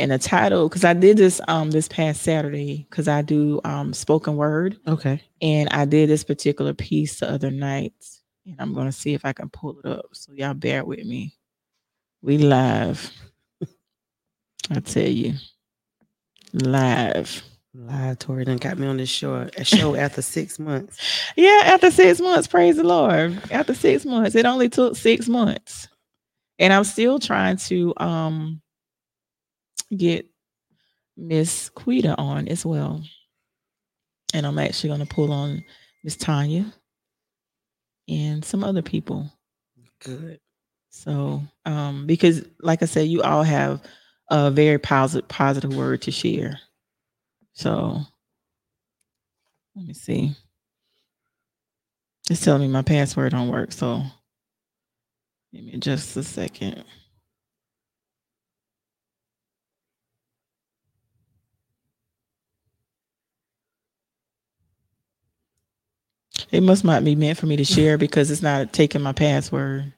[0.00, 3.92] And the title, because I did this um this past Saturday, because I do um
[3.94, 5.22] spoken word, Okay.
[5.42, 7.94] and I did this particular piece the other night,
[8.46, 10.06] and I'm gonna see if I can pull it up.
[10.14, 11.34] So y'all bear with me.
[12.22, 13.12] We live.
[14.70, 15.34] I tell you,
[16.54, 17.42] live.
[17.74, 20.98] Live Tori done got me on this show a show after six months.
[21.36, 23.40] Yeah, after six months, praise the Lord.
[23.52, 25.88] After six months, it only took six months,
[26.58, 28.62] and I'm still trying to um
[29.96, 30.26] get
[31.16, 33.02] Miss Quita on as well,
[34.32, 35.64] and I'm actually going to pull on
[36.04, 36.72] Miss Tanya
[38.08, 39.30] and some other people.
[40.02, 40.40] Good.
[40.90, 43.80] So, um, because like I said, you all have
[44.28, 46.58] a very positive positive word to share.
[47.52, 48.00] So,
[49.76, 50.34] let me see.
[52.28, 53.72] It's telling me my password don't work.
[53.72, 54.02] So,
[55.52, 56.84] give me just a second.
[66.52, 69.92] It must not be meant for me to share because it's not taking my password.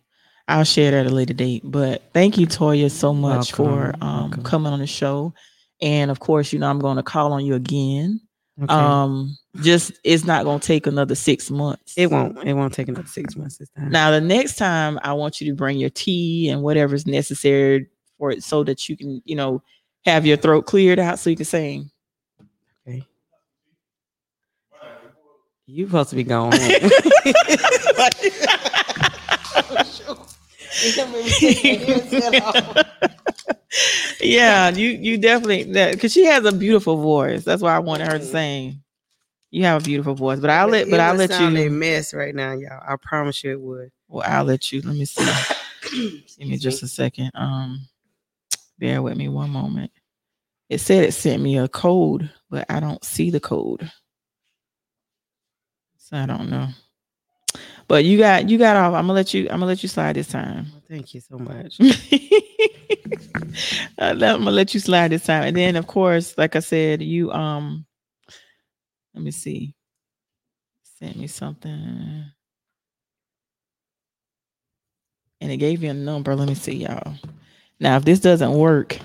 [0.49, 1.63] I'll share that at a later date.
[1.65, 5.33] But thank you, Toya, so much for um, coming on the show.
[5.81, 8.21] And of course, you know, I'm going to call on you again.
[8.63, 8.73] Okay.
[8.73, 11.95] Um, just it's not going to take another six months.
[11.97, 12.39] it won't.
[12.45, 13.91] It won't take another six months this time.
[13.91, 17.87] Now, the next time, I want you to bring your tea and whatever's necessary
[18.19, 19.63] for it, so that you can, you know,
[20.05, 21.91] have your throat cleared out so you can sing.
[22.87, 23.07] Okay.
[25.67, 26.73] You supposed to be going home.
[34.21, 37.45] yeah, you you definitely that because she has a beautiful voice.
[37.45, 38.31] That's why I wanted her to Mhm.
[38.31, 38.83] sing.
[39.51, 41.71] You have a beautiful voice, but I'll let It but I'll let sound a you.
[41.71, 42.83] mess right now, y'all.
[42.87, 43.91] I promise you it would.
[44.09, 44.81] Well, I'll let you.
[44.83, 45.25] Let me see.
[46.39, 47.31] Give me just a second.
[47.35, 47.87] Um,
[48.79, 49.91] bear with me one moment.
[50.69, 53.91] It said it sent me a code, but I don't see the code,
[56.03, 56.69] so I don't know.
[57.87, 58.95] But you got you got off.
[58.95, 59.43] I'm gonna let you.
[59.45, 60.67] I'm gonna let you slide this time.
[60.73, 61.79] Well, thank you so much.
[63.99, 67.31] I'm gonna let you slide this time, and then of course, like I said, you
[67.33, 67.87] um,
[69.15, 69.75] let me see,
[70.99, 72.25] sent me something,
[75.41, 76.35] and it gave you a number.
[76.35, 77.15] Let me see, y'all.
[77.81, 78.99] Now, if this doesn't work,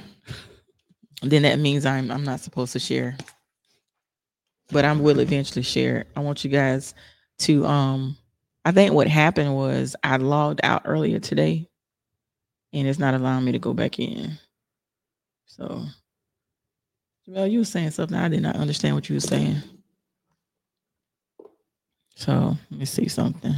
[1.22, 3.18] then that means I'm I'm not supposed to share,
[4.70, 6.00] but I will eventually share.
[6.00, 6.08] it.
[6.16, 6.94] I want you guys
[7.40, 8.18] to um.
[8.66, 11.70] I think what happened was I logged out earlier today
[12.74, 14.38] and it's not allowing me to go back in.
[15.46, 15.84] So,
[17.28, 18.18] well, you were saying something.
[18.18, 19.58] I did not understand what you were saying.
[22.16, 23.54] So, let me see something.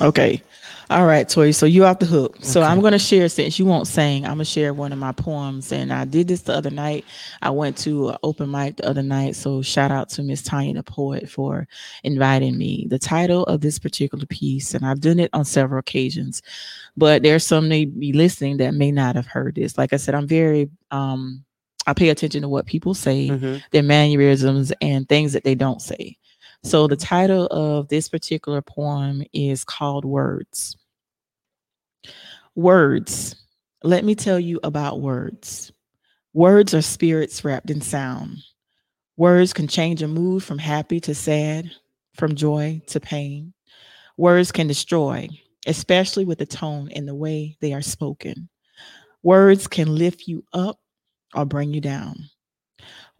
[0.00, 0.42] Okay.
[0.88, 1.52] All right, Tori.
[1.52, 2.38] So you off the hook.
[2.42, 5.70] So I'm gonna share since you won't sing, I'm gonna share one of my poems.
[5.70, 7.04] And I did this the other night.
[7.42, 9.36] I went to an open mic the other night.
[9.36, 11.68] So shout out to Miss Tanya the poet for
[12.02, 12.88] inviting me.
[12.90, 16.42] The title of this particular piece, and I've done it on several occasions,
[16.96, 19.78] but there's some may be listening that may not have heard this.
[19.78, 21.44] Like I said, I'm very um
[21.86, 23.62] I pay attention to what people say Mhm.
[23.70, 26.16] their mannerisms and things that they don't say.
[26.62, 30.76] So the title of this particular poem is called Words.
[32.54, 33.34] Words.
[33.82, 35.72] Let me tell you about words.
[36.34, 38.38] Words are spirits wrapped in sound.
[39.16, 41.70] Words can change a mood from happy to sad,
[42.14, 43.54] from joy to pain.
[44.18, 45.28] Words can destroy,
[45.66, 48.50] especially with the tone and the way they are spoken.
[49.22, 50.78] Words can lift you up
[51.34, 52.16] or bring you down.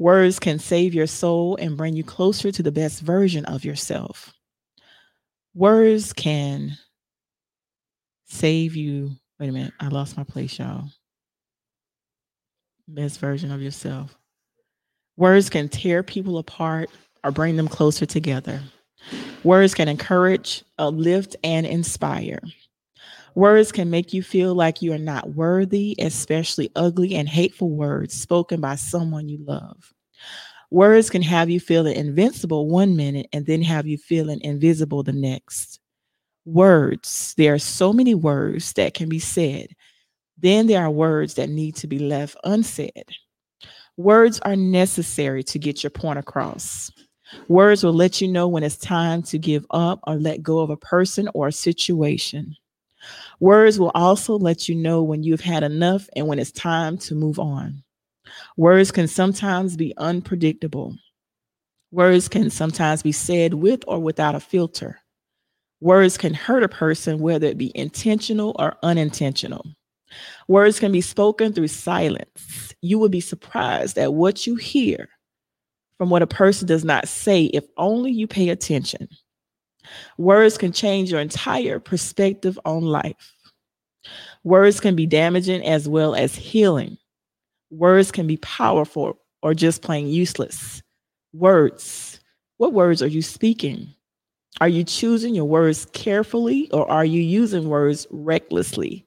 [0.00, 4.32] Words can save your soul and bring you closer to the best version of yourself.
[5.54, 6.78] Words can
[8.24, 9.10] save you.
[9.38, 10.86] Wait a minute, I lost my place, y'all.
[12.88, 14.16] Best version of yourself.
[15.18, 16.88] Words can tear people apart
[17.22, 18.62] or bring them closer together.
[19.44, 22.40] Words can encourage, uplift, and inspire.
[23.34, 28.14] Words can make you feel like you are not worthy, especially ugly and hateful words
[28.14, 29.92] spoken by someone you love.
[30.70, 35.12] Words can have you feeling invincible one minute and then have you feeling invisible the
[35.12, 35.80] next.
[36.44, 39.68] Words, there are so many words that can be said.
[40.38, 43.04] Then there are words that need to be left unsaid.
[43.96, 46.90] Words are necessary to get your point across.
[47.48, 50.70] Words will let you know when it's time to give up or let go of
[50.70, 52.56] a person or a situation.
[53.40, 57.14] Words will also let you know when you've had enough and when it's time to
[57.14, 57.82] move on.
[58.56, 60.96] Words can sometimes be unpredictable.
[61.90, 65.00] Words can sometimes be said with or without a filter.
[65.80, 69.64] Words can hurt a person, whether it be intentional or unintentional.
[70.46, 72.74] Words can be spoken through silence.
[72.82, 75.08] You will be surprised at what you hear
[75.98, 79.08] from what a person does not say if only you pay attention.
[80.18, 83.34] Words can change your entire perspective on life.
[84.44, 86.96] Words can be damaging as well as healing.
[87.70, 90.82] Words can be powerful or just plain useless.
[91.32, 92.20] Words.
[92.56, 93.94] What words are you speaking?
[94.60, 99.06] Are you choosing your words carefully or are you using words recklessly?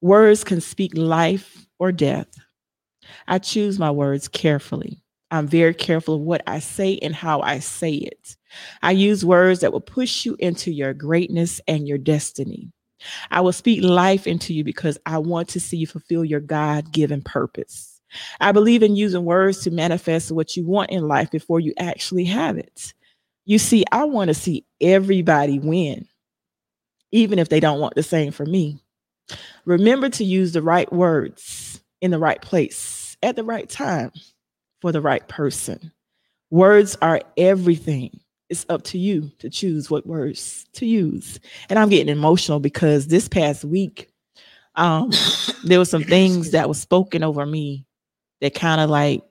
[0.00, 2.28] Words can speak life or death.
[3.26, 5.03] I choose my words carefully.
[5.34, 8.36] I'm very careful of what I say and how I say it.
[8.84, 12.70] I use words that will push you into your greatness and your destiny.
[13.32, 16.92] I will speak life into you because I want to see you fulfill your God
[16.92, 18.00] given purpose.
[18.40, 22.26] I believe in using words to manifest what you want in life before you actually
[22.26, 22.94] have it.
[23.44, 26.06] You see, I want to see everybody win,
[27.10, 28.78] even if they don't want the same for me.
[29.64, 34.12] Remember to use the right words in the right place at the right time
[34.84, 35.90] for the right person.
[36.50, 38.20] Words are everything
[38.50, 41.40] it's up to you to choose what words to use.
[41.70, 44.10] And I'm getting emotional because this past week,
[44.74, 45.10] um,
[45.64, 47.86] there were some things that was spoken over me
[48.42, 49.22] that kind of like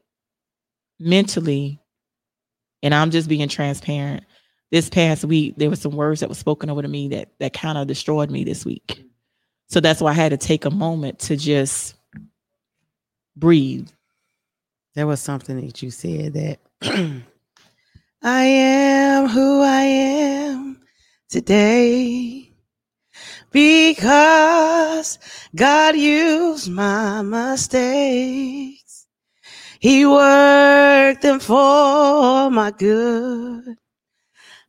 [1.00, 1.80] mentally,
[2.82, 4.24] and I'm just being transparent.
[4.72, 7.54] This past week, there were some words that were spoken over to me that that
[7.54, 9.06] kind of destroyed me this week.
[9.70, 11.94] So that's why I had to take a moment to just
[13.36, 13.88] breathe.
[14.96, 16.60] There was something that you said that
[18.22, 20.82] I am who I am
[21.30, 22.52] today
[23.52, 25.20] because
[25.56, 29.08] God used my mistakes.
[29.80, 33.78] He worked them for my good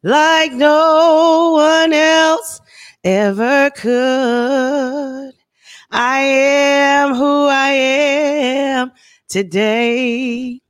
[0.04, 2.60] like no one else
[3.02, 5.32] ever could.
[5.90, 8.92] I am who I am
[9.34, 10.60] today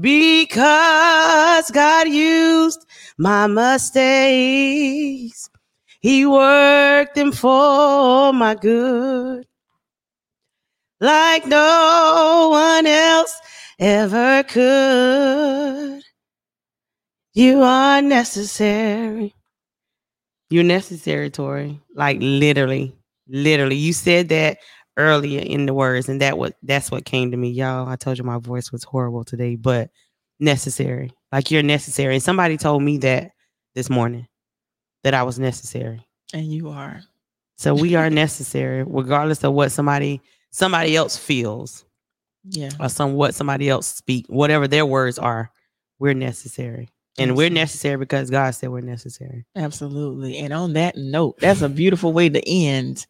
[0.00, 2.86] because God used
[3.18, 5.50] my mistakes.
[5.98, 9.48] He worked them for my good.
[11.00, 13.36] Like no one else
[13.80, 16.00] ever could.
[17.34, 19.34] You are necessary.
[20.50, 21.80] You're necessary, Tori.
[21.96, 22.94] Like literally,
[23.26, 23.74] literally.
[23.74, 24.58] You said that
[24.98, 27.88] earlier in the words, and that what that's what came to me, y'all.
[27.88, 29.90] I told you my voice was horrible today, but
[30.40, 31.12] necessary.
[31.32, 32.14] Like you're necessary.
[32.14, 33.32] And somebody told me that
[33.74, 34.26] this morning
[35.04, 36.06] that I was necessary.
[36.34, 37.00] And you are.
[37.56, 40.20] So we are necessary, regardless of what somebody
[40.50, 41.84] somebody else feels.
[42.44, 42.70] Yeah.
[42.80, 45.50] Or some what somebody else speak, whatever their words are,
[45.98, 46.88] we're necessary.
[47.20, 49.44] And we're necessary because God said we're necessary.
[49.56, 50.38] Absolutely.
[50.38, 53.06] And on that note, that's a beautiful way to end.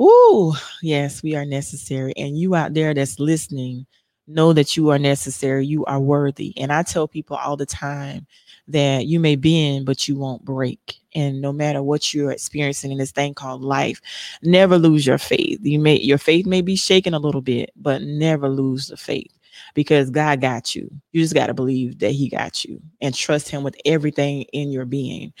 [0.00, 2.12] Ooh, yes, we are necessary.
[2.16, 3.86] And you out there that's listening,
[4.26, 5.66] know that you are necessary.
[5.66, 6.52] You are worthy.
[6.58, 8.26] And I tell people all the time
[8.66, 10.96] that you may bend, but you won't break.
[11.14, 14.00] And no matter what you're experiencing in this thing called life,
[14.42, 15.60] never lose your faith.
[15.62, 19.30] You may your faith may be shaken a little bit, but never lose the faith
[19.74, 20.90] because God got you.
[21.12, 24.70] You just got to believe that He got you and trust Him with everything in
[24.70, 25.32] your being.